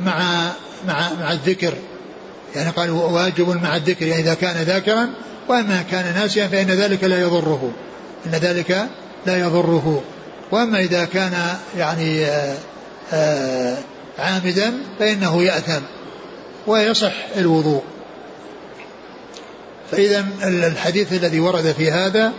[0.00, 0.48] مع
[0.88, 1.74] مع مع الذكر.
[2.56, 5.08] يعني قالوا واجب مع الذكر يعني إذا كان ذاكرا
[5.48, 7.72] وأما كان ناسيا فإن ذلك لا يضره.
[8.26, 8.86] إن ذلك
[9.26, 10.02] لا يضره.
[10.50, 12.56] وأما إذا كان يعني آه،
[13.12, 13.76] آه،
[14.18, 15.82] عامدا فإنه يأثم
[16.66, 17.82] ويصح الوضوء.
[19.90, 22.32] فإذا الحديث الذي ورد في هذا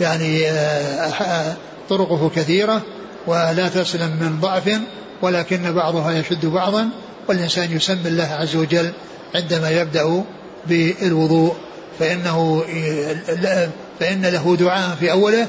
[0.00, 1.56] يعني آه،
[1.88, 2.82] طرقه كثيرة
[3.26, 4.80] ولا تسلم من ضعف
[5.22, 6.88] ولكن بعضها يشد بعضا
[7.28, 8.92] والإنسان يسمي الله عز وجل
[9.34, 10.24] عندما يبدأ
[10.66, 11.54] بالوضوء
[11.98, 12.64] فإنه
[14.00, 15.48] فإن له دعاء في أوله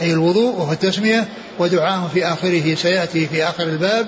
[0.00, 1.28] أي الوضوء وهو التسمية
[1.58, 4.06] ودعاء في آخره سيأتي في آخر الباب.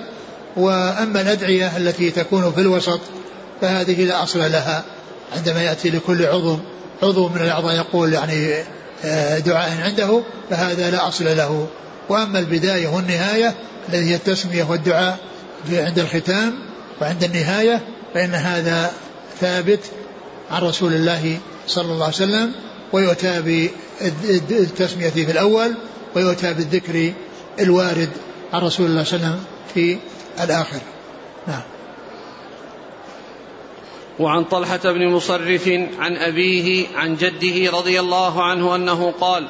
[0.57, 2.99] وأما الأدعية التي تكون في الوسط
[3.61, 4.83] فهذه لا أصل لها.
[5.37, 6.59] عندما يأتي لكل عضو
[7.03, 8.53] عضو من الأعضاء يقول يعني
[9.05, 11.67] آه، دعاء عنده فهذا لا أصل له.
[12.09, 13.53] وأما البداية والنهاية
[13.89, 15.17] الذي هي التسمية والدعاء
[15.71, 16.53] عند الختام
[17.01, 17.81] وعند النهاية
[18.13, 18.91] فإن هذا
[19.39, 19.79] ثابت
[20.51, 22.66] عن رسول الله صلى الله عليه وسلم.
[22.93, 23.41] ويؤتى
[24.49, 25.75] بالتسمية في الأول
[26.15, 27.13] ويؤتى بالذكر
[27.59, 28.09] الوارد
[28.53, 29.97] عن رسول الله صلى الله عليه وسلم في
[30.43, 30.79] الآخر.
[31.47, 31.61] نعم.
[34.19, 35.67] وعن طلحة بن مصرف
[35.99, 39.47] عن أبيه عن جده رضي الله عنه أنه قال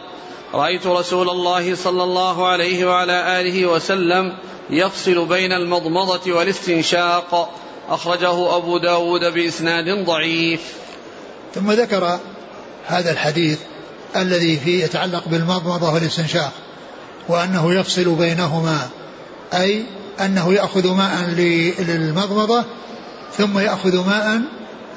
[0.53, 4.37] رأيت رسول الله صلى الله عليه وعلى آله وسلم
[4.69, 7.53] يفصل بين المضمضة والاستنشاق.
[7.89, 10.73] أخرجه أبو داود بإسناد ضعيف.
[11.55, 12.19] ثم ذكر
[12.87, 13.59] هذا الحديث
[14.15, 16.51] الذي فيه يتعلق بالمضمضة والاستنشاق
[17.29, 18.89] وأنه يفصل بينهما
[19.53, 19.83] أي
[20.21, 21.29] أنه يأخذ ماء
[21.79, 22.63] للمضمضة
[23.37, 24.41] ثم يأخذ ماء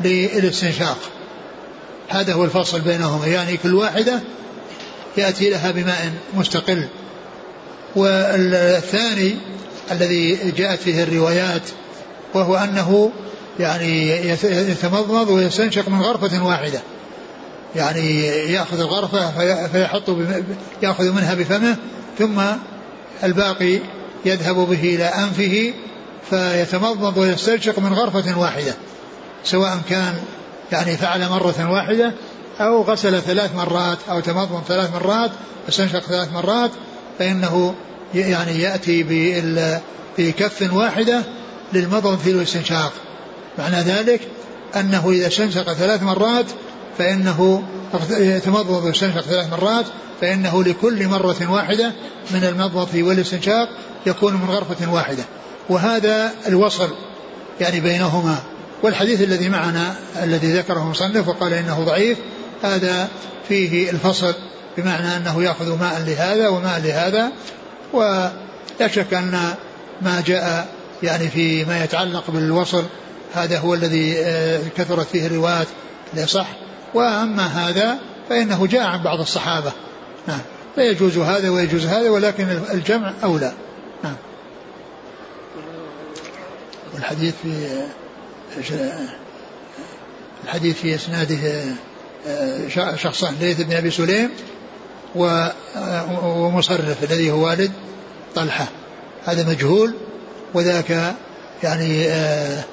[0.04, 0.98] للاستنشاق.
[2.08, 3.26] هذا هو الفصل بينهما.
[3.26, 4.20] يعني كل واحدة
[5.16, 6.88] يأتي لها بماء مستقل.
[7.96, 9.36] والثاني
[9.90, 11.62] الذي جاءت فيه الروايات
[12.34, 13.12] وهو أنه
[13.60, 16.80] يعني يتمضمض ويستنشق من غرفة واحدة.
[17.76, 19.30] يعني يأخذ الغرفة
[19.66, 20.02] فيحط
[20.82, 21.76] يأخذ منها بفمه
[22.18, 22.40] ثم
[23.24, 23.78] الباقي
[24.24, 25.72] يذهب به إلى أنفه
[26.30, 28.74] فيتمضمض ويستنشق من غرفة واحدة
[29.44, 30.14] سواء كان
[30.72, 32.12] يعني فعل مرة واحدة
[32.60, 35.30] أو غسل ثلاث مرات أو تمضمض ثلاث مرات
[35.66, 36.70] واستنشق ثلاث مرات
[37.18, 37.74] فإنه
[38.14, 39.02] يعني يأتي
[40.18, 41.22] بكف واحدة
[41.72, 42.92] للمضمض في الاستنشاق.
[43.58, 44.20] معنى ذلك
[44.76, 46.46] أنه إذا استنشق ثلاث مرات
[47.00, 47.62] فإنه
[48.10, 49.84] يتمضمض ويستنشق ثلاث مرات
[50.20, 51.92] فإنه لكل مرة واحدة
[52.30, 53.68] من المضمض والاستنشاق
[54.06, 55.24] يكون من غرفة واحدة.
[55.68, 56.88] وهذا الوصل
[57.60, 58.38] يعني بينهما.
[58.82, 62.18] والحديث الذي معنا الذي ذكره المصنف وقال إنه ضعيف
[62.62, 63.08] هذا
[63.48, 64.34] فيه الفصل
[64.76, 67.32] بمعنى أنه يأخذ ماء لهذا وماء لهذا.
[67.92, 69.54] ولا شك أن
[70.02, 70.68] ما جاء
[71.02, 72.84] يعني في ما يتعلق بالوصل
[73.34, 75.66] هذا هو الذي آه، كثرت فيه الروايات
[76.14, 76.59] لصح
[76.94, 79.72] وأما هذا فإنه جاء عن بعض الصحابة.
[80.28, 80.40] نعم
[80.74, 83.52] فيجوز هذا ويجوز هذا ولكن الجمع أولى.
[84.04, 84.16] نعم
[86.94, 88.72] والحديث في
[90.44, 91.62] الحديث في إسناده
[92.28, 94.30] آه، شخصان ليث بن أبي سليم
[95.16, 95.54] آه،
[96.24, 97.72] ومصرف الذي هو والد
[98.34, 98.66] طلحة.
[99.24, 99.94] هذا مجهول
[100.54, 101.14] وذاك
[101.62, 102.64] يعني آه،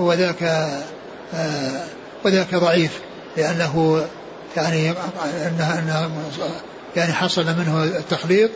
[0.00, 0.68] وذاك
[2.26, 3.00] وذاك ضعيف
[3.36, 4.06] لأنه
[4.56, 6.10] يعني أنه, أنه
[6.96, 8.50] يعني حصل منه التخليط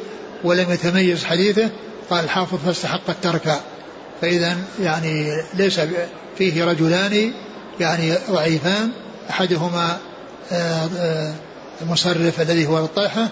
[0.45, 1.71] ولم يتميز حديثه
[2.11, 3.61] قال الحافظ فاستحق الترك
[4.21, 5.81] فإذا يعني ليس
[6.39, 7.33] فيه رجلان
[7.81, 8.91] يعني ضعيفان
[9.31, 9.99] أحدهما
[11.83, 13.29] المصرف الذي هو الطلحة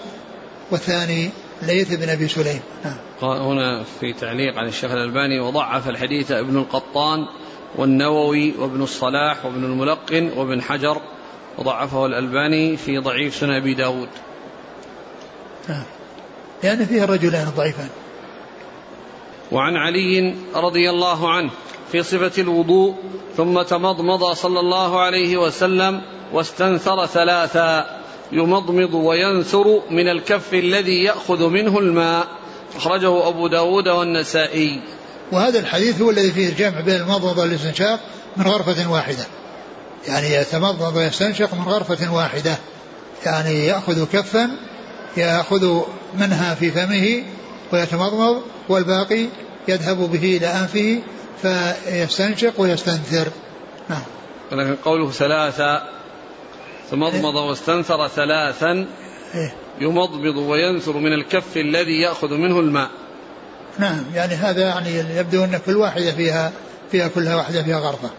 [0.71, 1.29] والثاني
[1.61, 2.95] ليث بن أبي سليم نعم.
[3.21, 7.19] هنا في تعليق عن الشيخ الألباني وضعف الحديث ابن القطان
[7.75, 11.01] والنووي وابن الصلاح وابن الملقن وابن حجر
[11.57, 14.09] وضعفه الألباني في ضعيف سنن أبي داود.
[15.69, 15.83] نعم.
[16.63, 17.89] لأن فيه الرجلين الضعيفان.
[19.51, 21.49] وعن علي رضي الله عنه
[21.91, 22.95] في صفة الوضوء
[23.37, 26.01] ثم تمضمض صلى الله عليه وسلم
[26.33, 27.99] واستنثر ثلاثا
[28.31, 32.27] يمضمض وينثر من الكف الذي يأخذ منه الماء.
[32.75, 34.81] أخرجه أبو داود والنسائي.
[35.31, 37.99] وهذا الحديث هو الذي فيه الجمع بين المضمضة والاستنشاق
[38.37, 39.25] من غرفة واحدة.
[40.07, 42.57] يعني يتمضمض ويستنشق من غرفة واحدة.
[43.25, 44.49] يعني يأخذ كفا
[45.17, 45.81] يأخذ
[46.19, 47.23] منها في فمه
[47.73, 49.25] ويتمضمض والباقي
[49.67, 51.01] يذهب به إلى أنفه
[51.41, 53.27] فيستنشق ويستنثر.
[53.89, 54.01] نعم.
[54.51, 55.83] ولكن قوله ثلاثة
[56.91, 58.87] تمضمض إيه؟ واستنثر ثلاثا
[59.35, 62.89] إيه؟ يمضمض وينثر من الكف الذي يأخذ منه الماء.
[63.77, 66.51] نعم يعني هذا يعني يبدو أن كل واحدة فيها
[66.91, 68.09] فيها كلها واحدة فيها غرفة.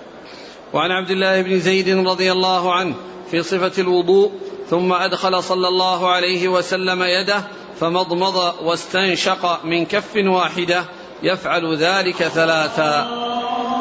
[0.73, 2.95] وعن عبد الله بن زيد رضي الله عنه
[3.31, 4.33] في صفة الوضوء
[4.71, 7.45] ثم أدخل صلى الله عليه وسلم يده
[7.81, 10.85] فمضمض واستنشق من كف واحدة
[11.23, 13.09] يفعل ذلك ثلاثا.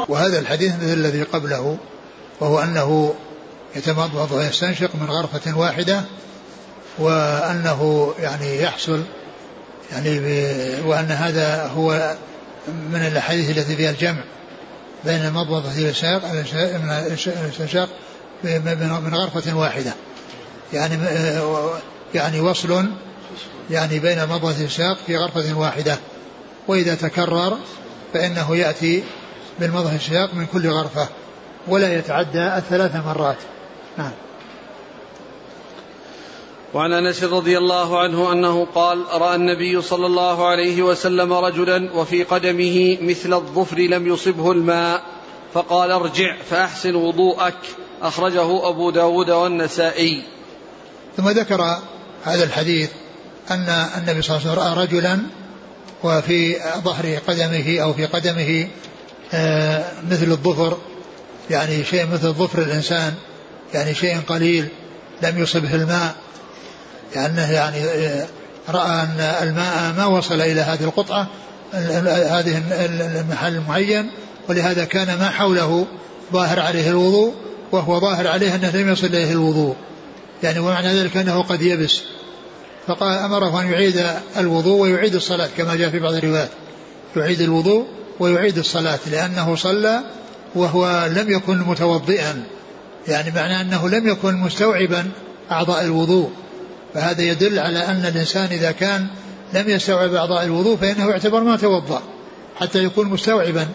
[0.10, 1.78] وهذا الحديث مثل الذي قبله
[2.40, 3.14] وهو أنه
[3.76, 6.02] يتمضمض ويستنشق من غرفة واحدة
[7.00, 9.04] وأنه يعني يحصل
[9.92, 10.20] يعني
[10.86, 12.16] وأن هذا هو
[12.68, 14.24] من الأحاديث التي فيها الجمع
[15.06, 16.22] بين المضمضة والاستنشاق
[19.00, 19.94] من غرفة واحدة.
[20.74, 21.00] يعني
[22.16, 22.86] يعني وصل
[23.70, 25.98] يعني بين المضمضة والاستنشاق في غرفة واحدة.
[26.68, 27.58] وإذا تكرر
[28.14, 29.04] فإنه يأتي
[29.60, 31.08] بالمضمضة والاستنشاق من كل غرفة
[31.68, 33.38] ولا يتعدى الثلاث مرات.
[33.98, 34.12] نعم.
[36.74, 42.24] وعن انس رضي الله عنه انه قال راى النبي صلى الله عليه وسلم رجلا وفي
[42.24, 45.04] قدمه مثل الظفر لم يصبه الماء
[45.54, 47.58] فقال ارجع فاحسن وضوءك.
[48.02, 50.24] أخرجه أبو داود والنسائي.
[51.18, 51.78] ثم ذكر
[52.24, 52.90] هذا الحديث
[53.52, 55.20] أن النبي صلى الله عليه وسلم رأى رجلا
[56.04, 58.68] وفي ظهر قدمه أو في قدمه
[59.34, 60.78] آه، مثل الظفر
[61.50, 63.14] يعني شيء مثل ظفر الإنسان
[63.74, 64.68] يعني شيء قليل
[65.24, 66.16] لم يصبه الماء.
[67.16, 68.26] لأنه يعني آه،
[68.70, 71.28] رأى أن الماء ما وصل إلى هذه القطعة
[71.74, 72.64] هذه
[73.20, 74.10] المحل المعين
[74.50, 75.86] ولهذا كان ما حوله
[76.34, 77.34] ظاهر عليه الوضوء
[77.72, 79.76] وهو ظاهر عليه أنه لم يصل إليه الوضوء.
[80.44, 82.02] يعني ومعنى ذلك أنه قد يبس.
[82.88, 84.06] فقال أمره أن يعيد
[84.38, 86.50] الوضوء ويعيد الصلاة كما جاء في بعض الروايات.
[87.16, 87.86] يعيد الوضوء
[88.20, 90.02] ويعيد الصلاة لأنه صلى
[90.56, 92.44] وهو لم يكن متوضئا.
[93.08, 95.12] يعني معنى أنه لم يكن مستوعبا
[95.52, 96.32] أعضاء الوضوء.
[96.94, 99.08] فهذا يدل على أن الإنسان إذا كان
[99.54, 102.02] لم يستوعب أعضاء الوضوء فإنه يعتبر ما توضأ
[102.60, 103.68] حتى يكون مستوعبا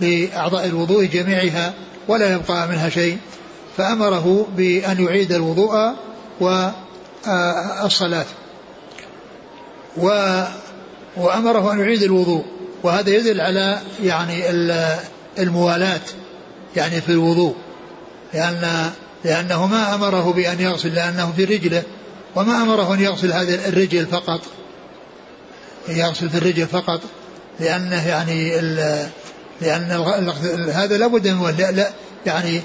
[0.00, 1.74] لأعضاء الوضوء جميعها
[2.08, 3.18] ولا يبقى منها شيء.
[3.76, 5.92] فأمره بأن يعيد الوضوء
[6.40, 8.26] والصلاة
[9.96, 10.06] و
[11.16, 12.44] وأمره أن يعيد الوضوء.
[12.82, 14.50] وهذا يدل على يعني
[15.38, 16.00] الموالاة
[16.76, 17.54] يعني في الوضوء.
[18.34, 18.90] لأن
[19.24, 21.82] لأنه ما أمره بأن يغسل لأنه في رجله.
[22.36, 24.40] وما أمره أن يغسل هذه الرجل فقط
[25.88, 27.00] يغسل في الرجل فقط
[27.60, 28.60] لأنه يعني
[29.60, 29.90] لأن
[30.72, 31.90] هذا لابد من لا, لا
[32.26, 32.62] يعني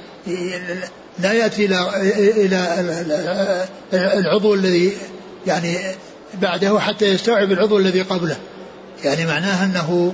[1.19, 1.89] لا يأتي إلى
[2.45, 4.93] إلى العضو الذي
[5.47, 5.77] يعني
[6.41, 8.37] بعده حتى يستوعب العضو الذي قبله.
[9.03, 10.13] يعني معناه أنه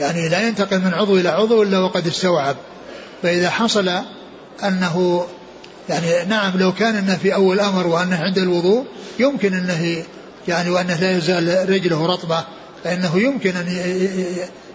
[0.00, 2.56] يعني لا ينتقل من عضو إلى عضو إلا وقد استوعب.
[3.22, 3.90] فإذا حصل
[4.64, 5.26] أنه
[5.90, 8.84] يعني نعم لو كان إنه في أول أمر وأنه عند الوضوء
[9.18, 10.04] يمكن إنه
[10.48, 12.44] يعني وأنه لا يزال رجله رطبة
[12.84, 13.66] فإنه يمكن أن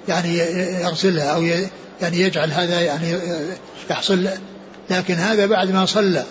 [0.08, 0.38] يعني
[0.82, 1.44] يغسلها أو
[2.02, 3.16] يعني يجعل هذا يعني
[3.90, 4.28] يحصل
[4.90, 6.24] لكن هذا بعد ما صلى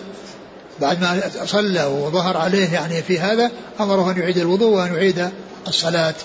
[0.81, 5.29] بعد ما صلى وظهر عليه يعني في هذا أمره أن يعيد الوضوء وأن يعيد
[5.67, 6.15] الصلاة.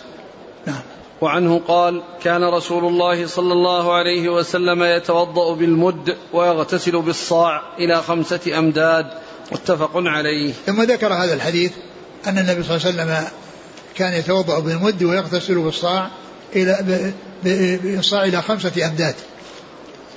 [0.67, 0.83] نعم.
[1.21, 8.59] وعنه قال كان رسول الله صلى الله عليه وسلم يتوضأ بالمد ويغتسل بالصاع إلى خمسة
[8.59, 9.07] أمداد
[9.53, 10.53] متفق عليه.
[10.67, 11.73] ثم ذكر هذا الحديث
[12.27, 13.29] أن النبي صلى الله عليه وسلم
[13.95, 16.11] كان يتوضأ بالمد ويغتسل بالصاع
[16.57, 17.13] إلى
[17.43, 19.15] بالصاع إلى خمسة أمداد.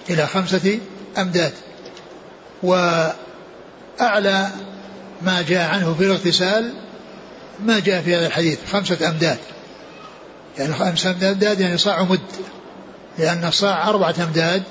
[0.10, 0.80] إلى خمسة
[1.18, 1.54] أمداد.
[2.64, 4.50] وأعلى
[5.22, 6.74] ما جاء عنه في الاغتسال
[7.66, 9.38] ما جاء في هذا الحديث خمسة أمداد.
[10.58, 12.20] يعني خمسة أمداد يعني صاع مد.
[13.18, 14.64] لأن الصاع أربعة أمداد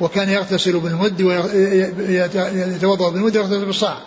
[0.00, 3.98] وكان يغتسل بالمد ويتوضأ بالمد ويغتسل بالصاع.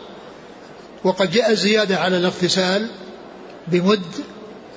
[1.03, 2.87] وقد جاء الزيادة على الاغتسال
[3.67, 4.01] بمد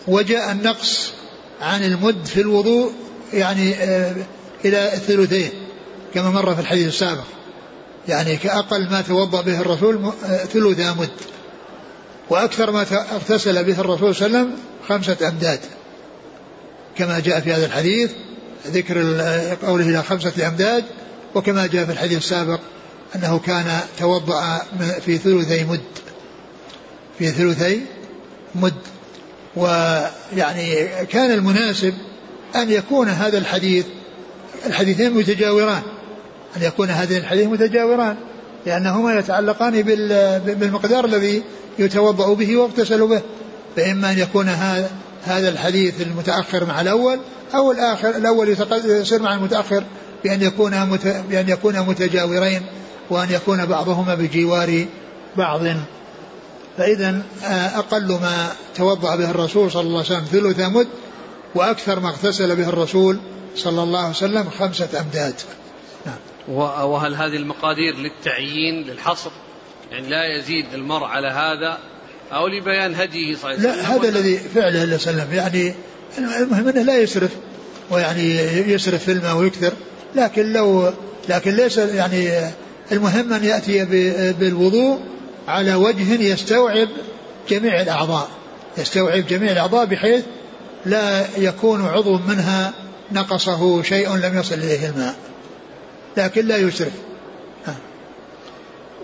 [0.08, 1.12] وجاء النقص
[1.60, 2.92] عن المد في الوضوء
[3.32, 4.14] يعني آه،
[4.64, 5.50] إلى الثلثين
[6.14, 7.24] كما مر في الحديث السابق.
[8.08, 11.10] يعني كأقل ما توضأ به الرسول آه، ثلث مد.
[12.30, 14.58] وأكثر ما اغتسل به الرسول صلى الله عليه وسلم
[14.88, 15.60] خمسة أمداد.
[16.96, 18.10] كما جاء في هذا الحديث
[18.66, 18.98] ذكر
[19.66, 20.84] قوله إلى خمسة أمداد
[21.34, 22.60] وكما جاء في الحديث السابق
[23.16, 24.62] أنه كان توضأ
[25.04, 25.80] في ثلثي مد.
[27.18, 27.80] في ثلثي
[28.54, 28.74] مد.
[29.56, 31.94] ويعني كان المناسب
[32.56, 33.86] أن يكون هذا الحديث
[34.66, 35.82] الحديثين متجاوران.
[36.56, 38.16] أن يكون هذين الحديث متجاوران
[38.66, 39.82] لأنهما يتعلقان
[40.42, 41.42] بالمقدار الذي
[41.78, 43.22] يتوضأ به ويغتسل به
[43.76, 44.90] فإما أن يكون هذا
[45.24, 47.18] هذا الحديث المتأخر مع الأول
[47.54, 49.84] أو الآخر الأول يصير مع المتأخر
[50.24, 50.98] بأن يكون
[51.28, 52.62] بأن يكون متجاورين
[53.10, 54.86] وأن يكون بعضهما بجوار
[55.36, 55.60] بعض.
[56.78, 60.88] فإذا آه، أقل ما توضأ به الرسول صلى الله عليه وسلم ثلث مد
[61.54, 63.18] وأكثر ما اغتسل به الرسول
[63.56, 65.34] صلى الله عليه وسلم خمسة أمداد.
[66.06, 66.18] نعم.
[66.88, 69.30] وهل هذه المقادير للتعيين للحصر؟
[69.90, 71.78] يعني لا يزيد المرء على هذا
[72.34, 73.82] أو لبيان هديه صلى الله عليه وسلم.
[73.82, 75.26] لا هذا الذي فعله الله وسلم.
[75.32, 75.74] يعني
[76.18, 77.30] المهم أنه لا يسرف
[77.90, 78.36] ويعني
[78.72, 79.72] يسرف في الماء ويكثر.
[80.14, 80.92] لكن لو
[81.28, 82.50] لكن ليس يعني
[82.92, 83.84] المهم أن يأتي
[84.32, 85.00] بالوضوء
[85.48, 86.88] على وجه يستوعب
[87.48, 88.28] جميع الأعضاء.
[88.78, 90.24] يستوعب جميع الأعضاء بحيث
[90.86, 92.72] لا يكون عضو منها
[93.12, 95.14] نقصه شيء لم يصل إليه الماء.
[96.16, 96.92] لكن لا يسرف.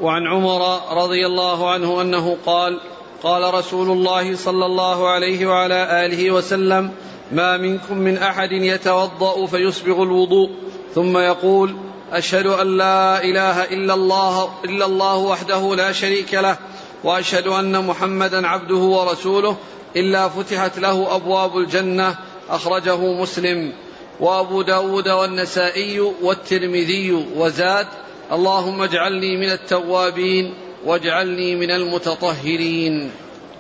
[0.01, 2.81] وعن عمر رضي الله عنه أنه قال
[3.23, 6.91] قال رسول الله صلى الله عليه وعلى آله وسلم
[7.33, 10.51] ما منكم من أحد يتوضأ فيسبغ الوضوء.
[10.95, 11.77] ثم يقول
[12.13, 16.57] أشهد أن لا إله إلا الله إلا الله وحده لا شريك له
[17.05, 19.57] وأشهد أن محمدا عبده ورسوله
[19.97, 22.15] إلا فتحت له أبواب الجنة
[22.51, 23.73] أخرجه مسلم.
[24.21, 27.87] وأبو داود والنسائي والترمذي وزاد
[28.33, 30.55] اللهم اجعلني من التوابين.
[30.87, 33.11] واجعلني من المتطهرين.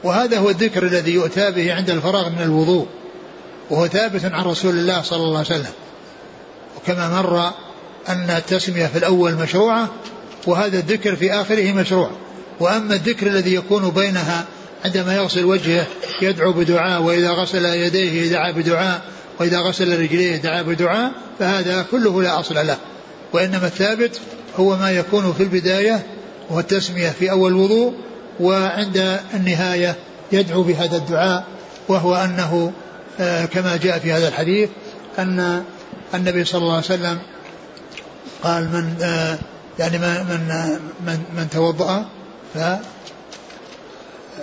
[0.04, 2.86] وهذا هو الذكر الذي يؤتى به عند الفراغ من الوضوء
[3.70, 5.72] وهو ثابت عن رسول الله صلى الله عليه وسلم.
[6.76, 7.52] وكما مر
[8.08, 9.88] أن التسمية في الأول مشروعة
[10.46, 12.10] وهذا الذكر في آخره مشروع.
[12.60, 14.44] وأما الذكر الذي يكون بينها
[14.84, 15.86] عندما يغسل وجهه
[16.22, 19.02] يدعو بدعاء وإذا غسل يديه دعا بدعاء
[19.40, 22.76] وإذا غسل رجليه دعا بدعاء فهذا كله لا أصل له.
[23.32, 24.20] وإنما الثابت
[24.56, 26.06] هو ما يكون في البداية
[26.50, 27.94] وهو التسمية في أول الوضوء
[28.40, 29.96] وعند النهاية
[30.32, 31.44] يدعو بهذا الدعاء
[31.88, 32.72] وهو أنه
[33.20, 34.68] آه، كما جاء في هذا الحديث
[35.18, 35.64] أن
[36.14, 37.18] النبي صلى الله عليه وسلم
[38.42, 39.38] قال من آه،
[39.78, 42.06] يعني من من من, من توضأ
[42.54, 42.58] ف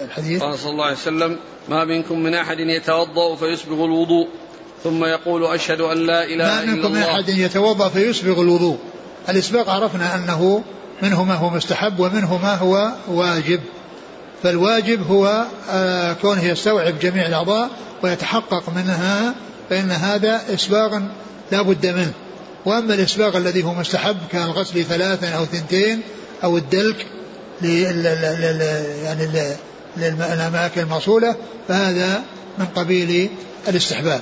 [0.02, 0.42] الحديث.
[0.42, 1.40] قال صلى الله عليه وسلم
[1.70, 4.28] ما منكم من أحد يتوضأ فيسبغ الوضوء.
[4.84, 8.78] ثم يقول أشهد أن لا إله إلا الله ما منكم من أحد يتوضأ فيسبغ الوضوء.
[9.30, 10.64] الإسباغ عرفنا أنه
[11.02, 13.60] منه ما هو مستحب ومنه ما هو واجب.
[14.44, 17.70] فالواجب هو آه، كونه يستوعب جميع الأعضاء
[18.04, 19.36] ويتحقق منها
[19.70, 21.00] فإن هذا إسباغ
[21.52, 22.14] لا بد منه.
[22.66, 26.02] وأما الإسباغ الذي هو مستحب كالغسل ثلاثا أو ثنتين
[26.44, 27.08] أو الدلك
[29.04, 29.28] يعني
[29.98, 31.36] للأماكن الموصولة
[31.68, 32.24] فهذا
[32.58, 33.30] من قبيل
[33.68, 34.22] الاستحباب.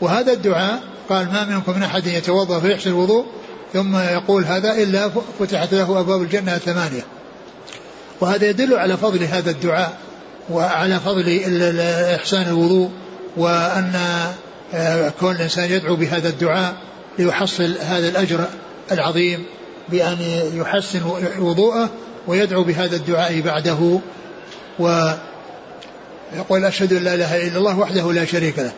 [0.00, 3.26] وهذا الدعاء قال ما منكم من أحد يتوضأ فيحسن الوضوء؟
[3.74, 7.02] ثم يقول هذا إلا فتحت له أبواب الجنة الثمانية
[8.20, 9.98] وهذا يدل على فضل هذا الدعاء
[10.50, 11.40] وعلى فضل
[12.14, 12.90] إحسان الوضوء
[13.36, 13.92] وأن
[14.74, 16.74] آه، كون الإنسان يدعو بهذا الدعاء
[17.18, 18.44] ليحصل هذا الأجر
[18.92, 19.44] العظيم
[19.88, 20.16] بأن
[20.54, 21.00] يحسن
[21.38, 21.90] وضوءه
[22.26, 24.00] ويدعو بهذا الدعاء بعده.
[24.78, 28.72] ويقول أشهد أن لا إله إلا الله وحده لا شريك له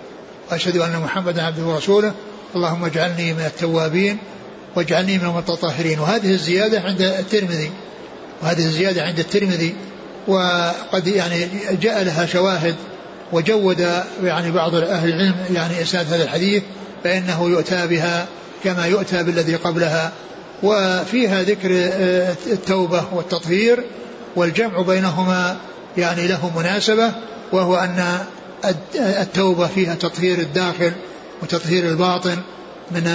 [0.50, 2.12] وأشهد أن محمدا عبده ورسوله.
[2.54, 4.18] اللهم اجعلني من التوابين
[4.76, 6.00] واجعلني من المتطهرين.
[6.00, 7.70] وهذه الزيادة عند الترمذي.
[8.42, 9.74] وهذه الزيادة عند الترمذي.
[10.28, 11.48] وقد يعني
[11.80, 12.74] جاء لها شواهد
[13.32, 13.86] وجود
[14.22, 16.62] يعني بعض أهل العلم يعني إسناد هذا الحديث
[17.04, 18.26] فإنه يؤتى بها
[18.64, 20.12] كما يؤتى بالذي قبلها.
[20.62, 23.84] وفيها ذكر آه، التوبة والتطهير
[24.36, 25.56] والجمع بينهما
[25.96, 27.12] يعني له مناسبة
[27.52, 28.18] وهو أن
[28.94, 30.92] التوبة فيها تطهير الداخل
[31.42, 32.36] وتطهير الباطن
[32.90, 33.06] من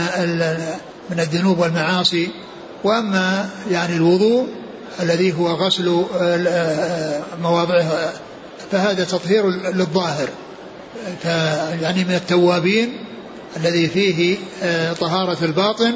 [1.12, 2.30] من الذنوب والمعاصي.
[2.84, 4.48] وأما يعني الوضوء
[5.00, 8.14] الذي هو غسل آه، مواضعه
[8.72, 10.30] فهذا تطهير للظاهر.
[11.82, 12.98] يعني من التوابين
[13.58, 15.94] الذي فيه آه، طهارة الباطن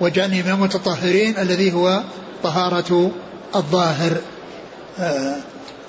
[0.00, 2.02] واجعلني من المتطهرين الذي هو
[2.42, 3.10] طهارة
[3.56, 4.16] الظاهر.
[4.98, 5.36] آه،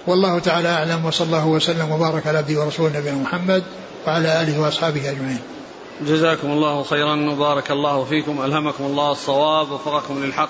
[0.08, 3.64] والله تعالى أعلم وصلى الله وسلم وبارك على عبده ورسوله نبينا محمد
[4.08, 5.40] وعلى آله وأصحابه أجمعين.
[6.02, 10.50] جزاكم الله خيرا وبارك الله فيكم ألهمكم الله الصواب وفقكم للحق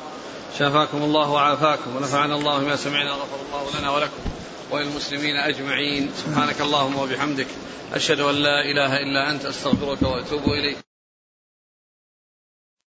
[0.59, 4.23] شافاكم الله وعافاكم ونفعنا الله بما سمعنا غفر الله لنا ولكم
[4.71, 6.11] وللمسلمين أجمعين.
[6.25, 7.47] سبحانك اللهم وبحمدك
[7.93, 10.86] أشهد أن لا إله إلا أنت أستغفرك وأتوب إليك.